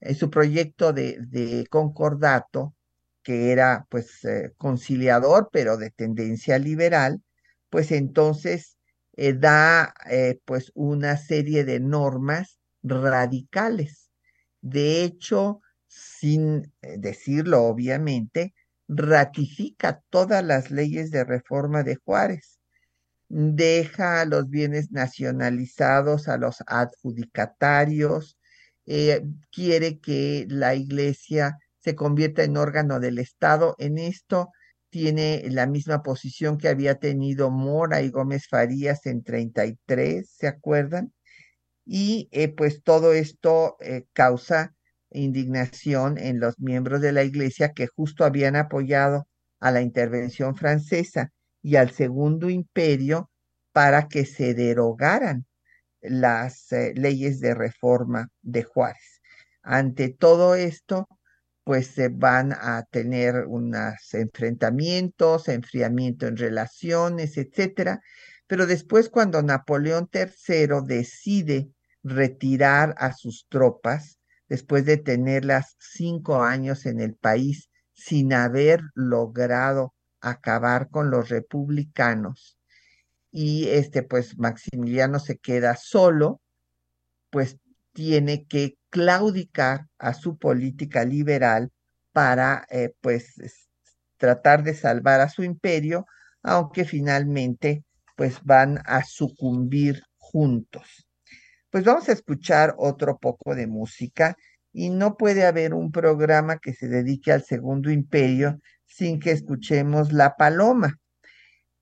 [0.00, 2.74] eh, su proyecto de, concordato,
[3.22, 4.26] que era pues
[4.56, 7.22] conciliador, pero de tendencia liberal,
[7.68, 8.78] pues entonces
[9.34, 9.92] da
[10.46, 14.10] pues una serie de normas radicales.
[14.62, 18.54] De hecho, sin decirlo obviamente,
[18.90, 22.58] ratifica todas las leyes de reforma de Juárez,
[23.28, 28.36] deja los bienes nacionalizados a los adjudicatarios,
[28.86, 29.22] eh,
[29.52, 33.76] quiere que la iglesia se convierta en órgano del Estado.
[33.78, 34.50] En esto
[34.88, 41.12] tiene la misma posición que había tenido Mora y Gómez Farías en 33, ¿se acuerdan?
[41.86, 44.74] Y eh, pues todo esto eh, causa
[45.10, 49.26] indignación en los miembros de la iglesia que justo habían apoyado
[49.60, 51.30] a la intervención francesa
[51.62, 53.30] y al segundo imperio
[53.72, 55.46] para que se derogaran
[56.00, 59.20] las eh, leyes de reforma de Juárez.
[59.62, 61.06] Ante todo esto,
[61.64, 68.00] pues se van a tener unos enfrentamientos, enfriamiento en relaciones, etcétera.
[68.46, 71.68] Pero después, cuando Napoleón III decide
[72.02, 74.19] retirar a sus tropas,
[74.50, 82.58] después de tenerlas cinco años en el país sin haber logrado acabar con los republicanos,
[83.30, 86.40] y este pues Maximiliano se queda solo,
[87.30, 87.58] pues
[87.92, 91.70] tiene que claudicar a su política liberal
[92.12, 93.34] para eh, pues
[94.16, 96.06] tratar de salvar a su imperio,
[96.42, 97.84] aunque finalmente
[98.16, 101.09] pues van a sucumbir juntos.
[101.70, 104.36] Pues vamos a escuchar otro poco de música
[104.72, 110.12] y no puede haber un programa que se dedique al segundo imperio sin que escuchemos
[110.12, 110.98] La Paloma.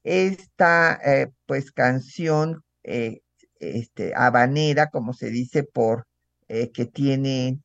[0.05, 3.21] Esta eh, pues canción eh,
[3.61, 6.07] este, habanera, como se dice, por
[6.49, 7.59] eh, que tiene,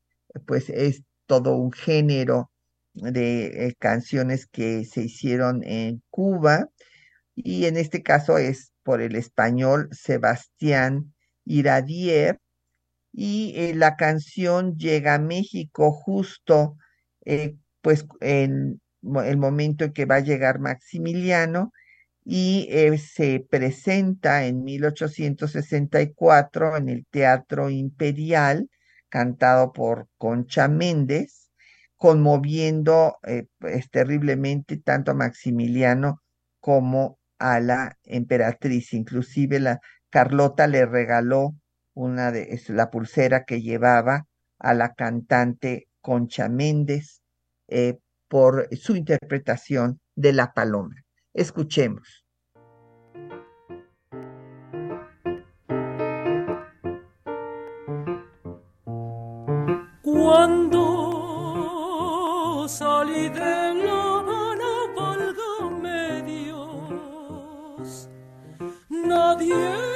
[0.46, 2.50] pues es todo un género
[2.94, 6.68] de canciones que se hicieron en Cuba
[7.34, 11.13] y en este caso es por el español Sebastián
[11.44, 12.38] Iradier
[13.12, 16.76] y la canción llega a México justo
[17.80, 18.80] pues en
[19.24, 21.72] el momento en que va a llegar Maximiliano
[22.24, 28.68] y eh, se presenta en 1864 en el Teatro Imperial,
[29.10, 31.50] cantado por Concha Méndez,
[31.96, 36.22] conmoviendo eh, pues, terriblemente tanto a Maximiliano
[36.60, 38.94] como a la emperatriz.
[38.94, 39.80] Inclusive la
[40.14, 41.56] Carlota le regaló
[41.92, 44.28] una de la pulsera que llevaba
[44.60, 47.20] a la cantante Concha Méndez
[47.66, 47.98] eh,
[48.28, 50.94] por su interpretación de La Paloma.
[51.32, 52.24] Escuchemos.
[60.00, 61.08] Cuando
[62.68, 68.08] salí de La Habana, valga Dios,
[68.88, 69.93] nadie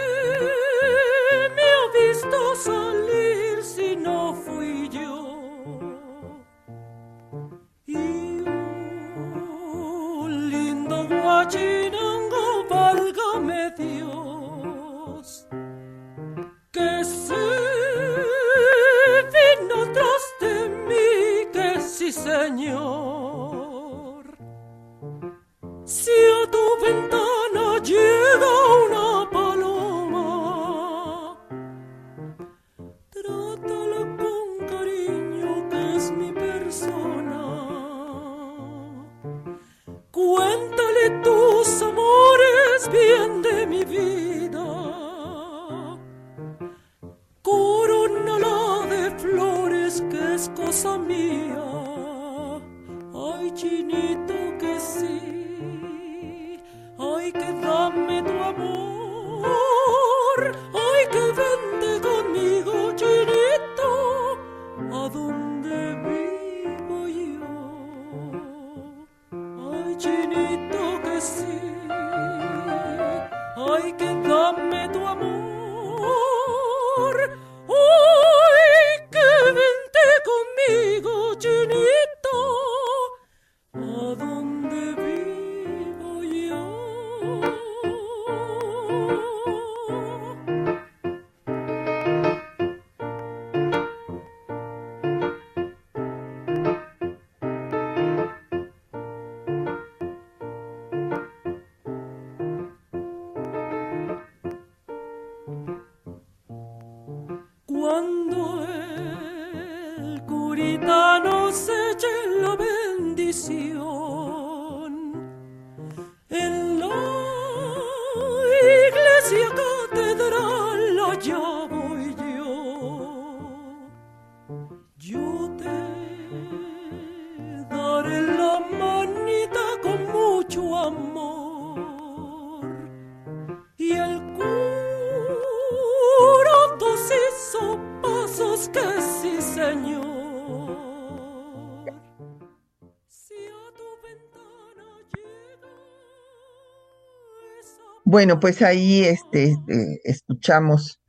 [148.19, 151.01] Bueno, pues ahí este, eh, escuchamos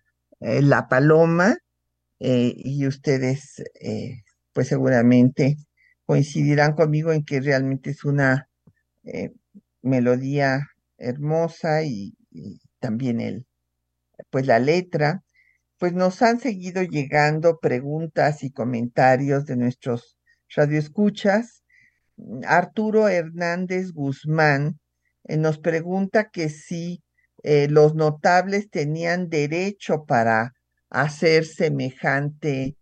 [0.42, 1.58] eh, La Paloma
[2.20, 3.64] eh, y ustedes
[4.54, 5.56] pues seguramente
[6.06, 8.48] coincidirán conmigo en que realmente es una
[9.82, 10.68] melodía
[11.00, 13.48] hermosa y, y también el,
[14.30, 15.24] pues la letra.
[15.80, 20.20] Pues nos han seguido llegando preguntas y comentarios de nuestros
[20.56, 21.64] radioescuchas.
[22.46, 24.80] Arturo Hernández Guzmán
[25.30, 27.04] eh, nos pregunta que si
[27.44, 30.54] eh, los notables tenían derecho para
[30.90, 32.76] hacer semejante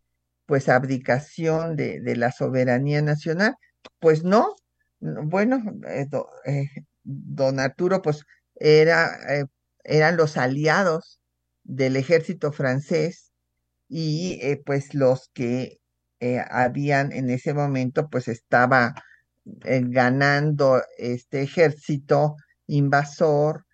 [0.46, 3.56] pues abdicación de, de la soberanía nacional.
[4.00, 4.56] Pues no,
[5.00, 6.30] no, bueno, eh, do-
[7.04, 8.24] don Arturo pues
[8.56, 9.10] era,
[9.84, 11.20] eran los aliados
[11.64, 13.32] del ejército francés
[13.90, 15.80] y pues los que
[16.50, 18.96] habían en ese momento pues estaba
[19.64, 22.36] eh, ganando este ejército
[22.68, 23.66] invasor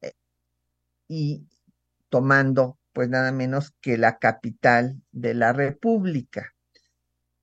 [0.00, 0.12] eh,
[1.08, 1.46] y
[2.08, 6.54] tomando pues nada menos que la capital de la República.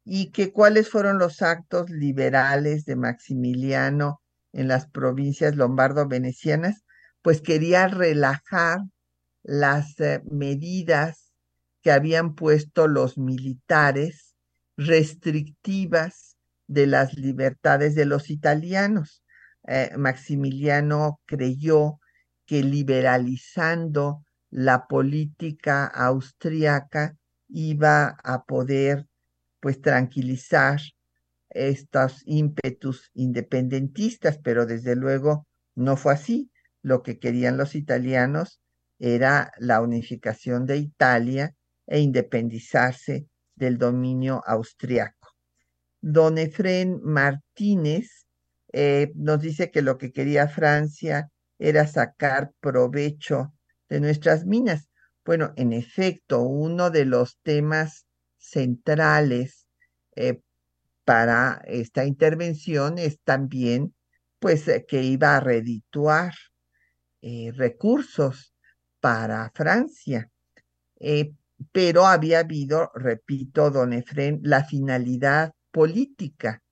[0.04, 4.22] Y que cuáles fueron los actos liberales de Maximiliano
[4.54, 6.84] en las provincias lombardo-venecianas,
[7.22, 8.80] pues quería relajar
[9.44, 11.32] las eh, medidas
[11.82, 14.36] que habían puesto los militares
[14.78, 16.35] restrictivas
[16.68, 19.24] de las libertades de los italianos.
[19.68, 21.99] Eh, Maximiliano creyó
[22.45, 27.16] que liberalizando la política austriaca
[27.49, 29.07] iba a poder
[29.59, 30.80] pues tranquilizar
[31.49, 36.51] estos ímpetus independentistas, pero desde luego no fue así.
[36.82, 38.59] Lo que querían los italianos
[38.99, 41.55] era la unificación de Italia
[41.88, 45.14] e independizarse del dominio austriaco.
[46.08, 48.28] Don Efrén Martínez
[48.72, 53.56] eh, nos dice que lo que quería Francia era sacar provecho
[53.89, 54.88] de nuestras minas.
[55.26, 58.06] Bueno, en efecto, uno de los temas
[58.38, 59.66] centrales
[60.16, 60.41] eh,
[61.06, 63.95] para esta intervención es también,
[64.38, 66.36] pues, eh, que iba a redituar
[67.56, 68.53] recursos
[68.99, 70.30] para Francia.
[71.72, 76.63] Pero había habido, repito, don Efrén, la finalidad política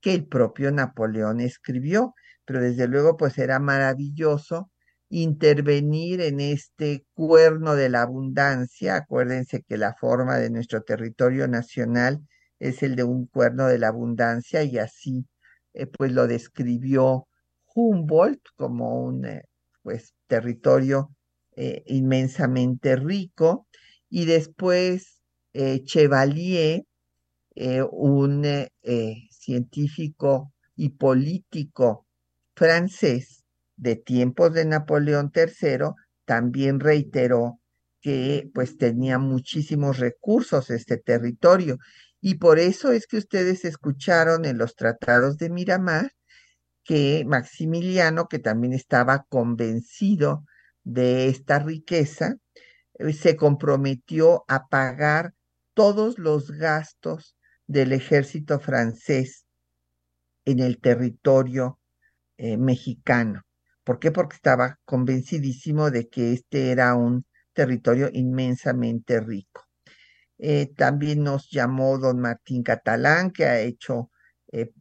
[0.00, 4.72] que el propio Napoleón escribió, pero desde luego pues era maravilloso
[5.10, 8.96] intervenir en este cuerno de la abundancia.
[8.96, 12.20] Acuérdense que la forma de nuestro territorio nacional
[12.58, 15.24] es el de un cuerno de la abundancia y así
[15.72, 17.28] eh, pues lo describió
[17.76, 19.42] Humboldt como un eh,
[19.82, 21.14] pues territorio
[21.54, 23.68] eh, inmensamente rico
[24.10, 25.14] y después
[25.84, 26.84] Chevalier
[27.60, 32.06] eh, un eh, eh, científico y político
[32.54, 33.42] francés
[33.76, 35.90] de tiempos de Napoleón III,
[36.24, 37.58] también reiteró
[38.00, 41.78] que pues tenía muchísimos recursos este territorio.
[42.20, 46.12] Y por eso es que ustedes escucharon en los tratados de Miramar
[46.84, 50.44] que Maximiliano, que también estaba convencido
[50.84, 52.36] de esta riqueza,
[53.12, 55.34] se comprometió a pagar
[55.74, 57.34] todos los gastos
[57.68, 59.44] del ejército francés
[60.44, 61.78] en el territorio
[62.38, 63.42] eh, mexicano.
[63.84, 64.10] ¿Por qué?
[64.10, 69.66] Porque estaba convencidísimo de que este era un territorio inmensamente rico.
[70.38, 74.10] Eh, también nos llamó don Martín Catalán, que ha hecho
[74.50, 74.72] eh,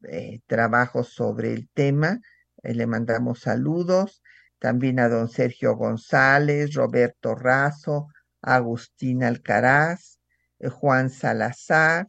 [0.45, 2.19] trabajos sobre el tema.
[2.63, 4.21] Le mandamos saludos.
[4.59, 8.07] También a don Sergio González, Roberto Razo,
[8.41, 10.19] Agustín Alcaraz,
[10.59, 12.07] Juan Salazar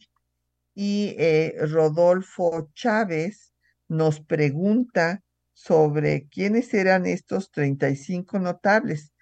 [0.81, 3.53] y eh, Rodolfo Chávez
[3.89, 9.13] nos pregunta sobre quiénes eran estos 35 notables.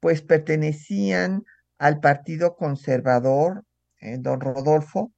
[0.00, 1.44] Pues pertenecían
[1.78, 3.64] al Partido Conservador,
[4.00, 5.12] eh, don Rodolfo,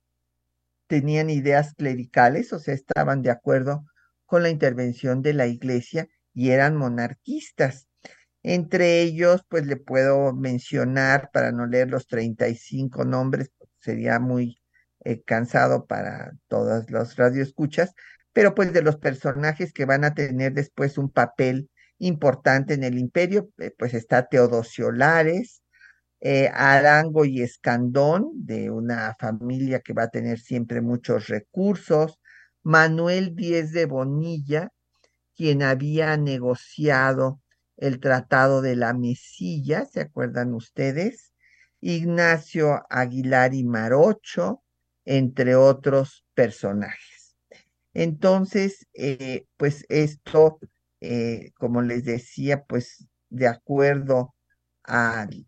[0.86, 3.86] tenían ideas clericales, o sea, estaban de acuerdo
[4.26, 7.88] con la intervención de la iglesia y eran monarquistas.
[8.42, 14.60] Entre ellos, pues le puedo mencionar, para no leer los 35 nombres, sería muy
[15.06, 17.94] eh, cansado para todas los radioescuchas,
[18.32, 22.98] pero pues de los personajes que van a tener después un papel importante en el
[22.98, 25.62] imperio, eh, pues está Teodosio Lares,
[26.20, 32.18] eh, Arango y Escandón, de una familia que va a tener siempre muchos recursos,
[32.64, 34.70] Manuel Díez de Bonilla,
[35.36, 37.40] quien había negociado
[37.76, 41.32] el Tratado de la Mesilla, ¿se acuerdan ustedes?
[41.80, 44.64] Ignacio Aguilar y Marocho,
[45.06, 47.36] entre otros personajes.
[47.94, 50.58] Entonces, eh, pues esto,
[51.00, 54.34] eh, como les decía, pues de acuerdo
[54.82, 55.46] al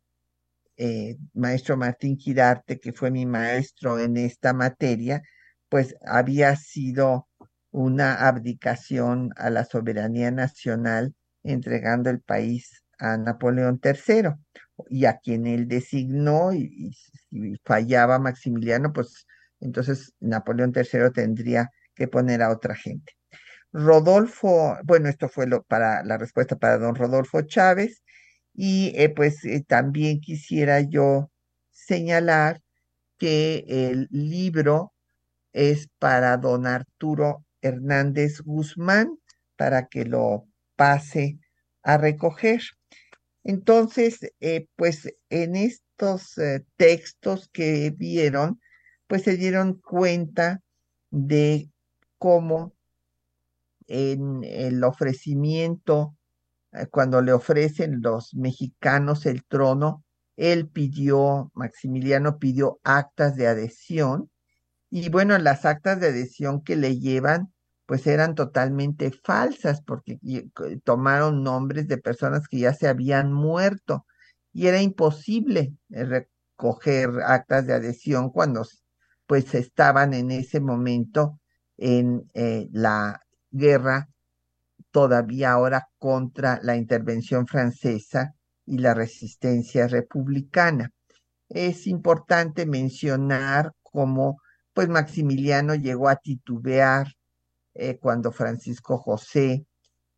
[0.76, 5.22] eh, maestro Martín Quirarte, que fue mi maestro en esta materia,
[5.68, 7.28] pues había sido
[7.70, 14.30] una abdicación a la soberanía nacional entregando el país a Napoleón III
[14.88, 16.92] y a quien él designó y,
[17.28, 19.26] si fallaba Maximiliano, pues
[19.60, 23.18] entonces Napoleón III tendría que poner a otra gente.
[23.72, 28.02] Rodolfo, bueno, esto fue lo para la respuesta para don Rodolfo Chávez
[28.54, 31.30] y eh, pues eh, también quisiera yo
[31.70, 32.62] señalar
[33.18, 34.92] que el libro
[35.52, 39.18] es para don Arturo Hernández Guzmán
[39.56, 40.46] para que lo
[40.76, 41.38] pase
[41.82, 42.62] a recoger.
[43.44, 46.34] Entonces, eh, pues en estos
[46.76, 48.60] textos que vieron,
[49.08, 50.60] pues se dieron cuenta
[51.10, 51.70] de
[52.18, 52.74] cómo
[53.88, 56.16] en el ofrecimiento,
[56.72, 60.04] eh, cuando le ofrecen los mexicanos el trono,
[60.36, 64.30] él pidió, Maximiliano pidió actas de adhesión,
[64.90, 67.52] y bueno, las actas de adhesión que le llevan,
[67.86, 70.18] pues eran totalmente falsas porque
[70.84, 74.06] tomaron nombres de personas que ya se habían muerto
[74.52, 78.64] y era imposible eh, recoger actas de adhesión cuando
[79.28, 81.38] pues estaban en ese momento
[81.76, 83.20] en eh, la
[83.50, 84.08] guerra
[84.90, 90.90] todavía ahora contra la intervención francesa y la resistencia republicana.
[91.50, 94.40] Es importante mencionar cómo
[94.72, 97.08] pues Maximiliano llegó a titubear
[97.74, 99.66] eh, cuando Francisco José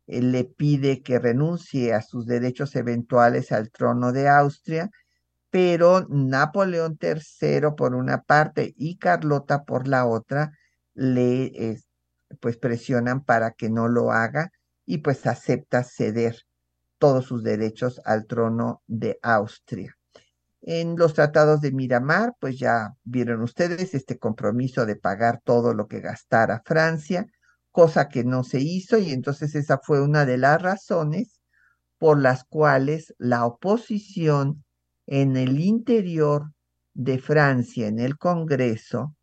[0.07, 4.89] eh, le pide que renuncie a sus derechos eventuales al trono de Austria,
[5.51, 10.51] pero Napoleón III por una parte y Carlota por la otra
[10.95, 11.77] le
[12.39, 14.51] pues presionan para que no lo haga
[14.85, 16.35] y pues acepta ceder
[16.97, 19.95] todos sus derechos al trono de Austria.
[20.61, 25.87] En los tratados de Miramar, pues ya vieron ustedes este compromiso de pagar todo lo
[25.87, 27.27] que gastara Francia
[27.71, 31.41] cosa que no se hizo y entonces esa fue una de las razones
[31.97, 34.63] por las cuales la oposición
[35.11, 36.53] en el interior
[36.93, 39.13] de Francia, en el Congreso,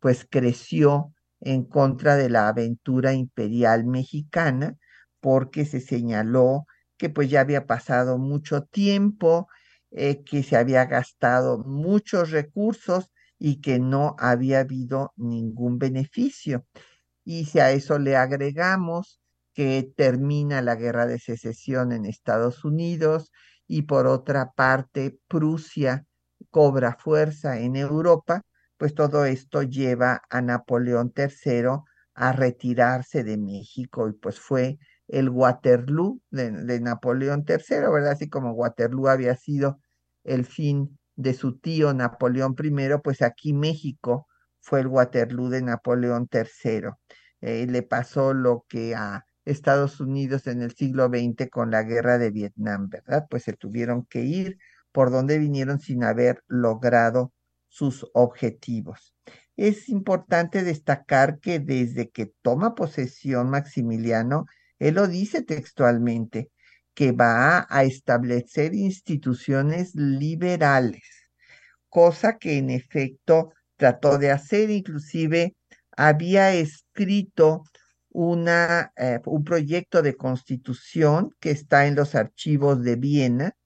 [0.00, 4.78] pues creció en contra de la aventura imperial mexicana,
[5.20, 6.64] porque se señaló
[6.96, 9.46] que pues ya había pasado mucho tiempo,
[9.90, 16.64] eh, que se había gastado muchos recursos y que no había habido ningún beneficio.
[17.22, 19.20] Y si a eso le agregamos
[19.52, 23.30] que termina la guerra de secesión en Estados Unidos
[23.66, 26.06] y por otra parte Prusia
[26.50, 28.42] cobra fuerza en Europa,
[28.76, 31.82] pues todo esto lleva a Napoleón III
[32.14, 38.12] a retirarse de México y pues fue el Waterloo de, Napoleón III, ¿verdad?
[38.12, 39.80] Así como Waterloo había sido
[40.24, 44.26] el fin de su tío Napoleón I, pues aquí México
[44.60, 46.90] fue el Waterloo de Napoleón III.
[47.40, 52.18] Eh, le pasó lo que a Estados Unidos en el siglo XX con la guerra
[52.18, 53.26] de Vietnam, ¿verdad?
[53.28, 54.58] Pues se tuvieron que ir
[54.92, 57.32] por donde vinieron sin haber logrado
[57.68, 59.14] sus objetivos.
[59.56, 64.46] Es importante destacar que desde que toma posesión Maximiliano,
[64.78, 66.50] él lo dice textualmente,
[66.94, 71.02] que va a establecer instituciones liberales,
[71.88, 75.56] cosa que en efecto trató de hacer, inclusive
[75.96, 77.64] había escrito
[78.14, 83.56] una, eh, un proyecto de constitución que está en los archivos de Viena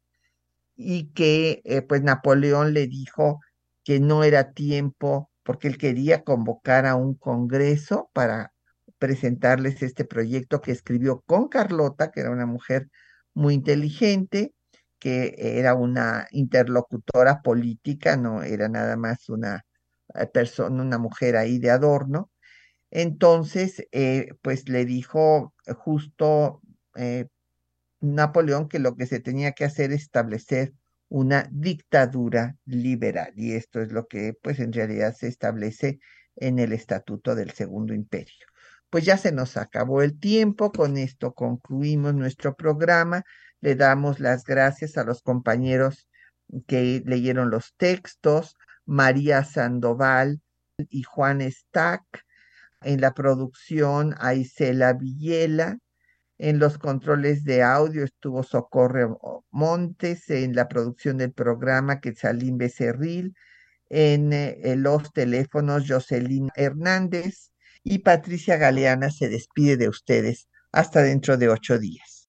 [0.75, 3.41] y que eh, pues Napoleón le dijo
[3.85, 8.53] que no era tiempo porque él quería convocar a un congreso para
[8.99, 12.89] presentarles este proyecto que escribió con Carlota, que era una mujer
[13.35, 14.55] muy inteligente,
[14.99, 19.65] que era una interlocutora política, no era nada más una
[20.15, 22.31] eh, persona, una mujer ahí de adorno.
[22.91, 26.63] Entonces, eh, pues le dijo justo
[26.97, 27.27] eh,
[28.01, 30.75] Napoleón que lo que se tenía que hacer es establecer
[31.09, 36.01] una dictadura liberal y esto es lo que pues en realidad se establece
[36.37, 38.47] en el Estatuto del Segundo Imperio.
[38.91, 43.23] Pues ya se nos acabó el tiempo, con esto concluimos nuestro programa.
[43.61, 46.09] Le damos las gracias a los compañeros
[46.67, 50.41] que leyeron los textos, María Sandoval
[50.89, 52.25] y Juan Stack,
[52.83, 55.79] en la producción a Isela Villela,
[56.39, 63.35] en los controles de audio estuvo Socorro Montes, en la producción del programa Quetzalín Becerril,
[63.91, 67.53] en eh, los teléfonos Jocelyn Hernández
[67.83, 72.29] y Patricia Galeana se despide de ustedes hasta dentro de ocho días.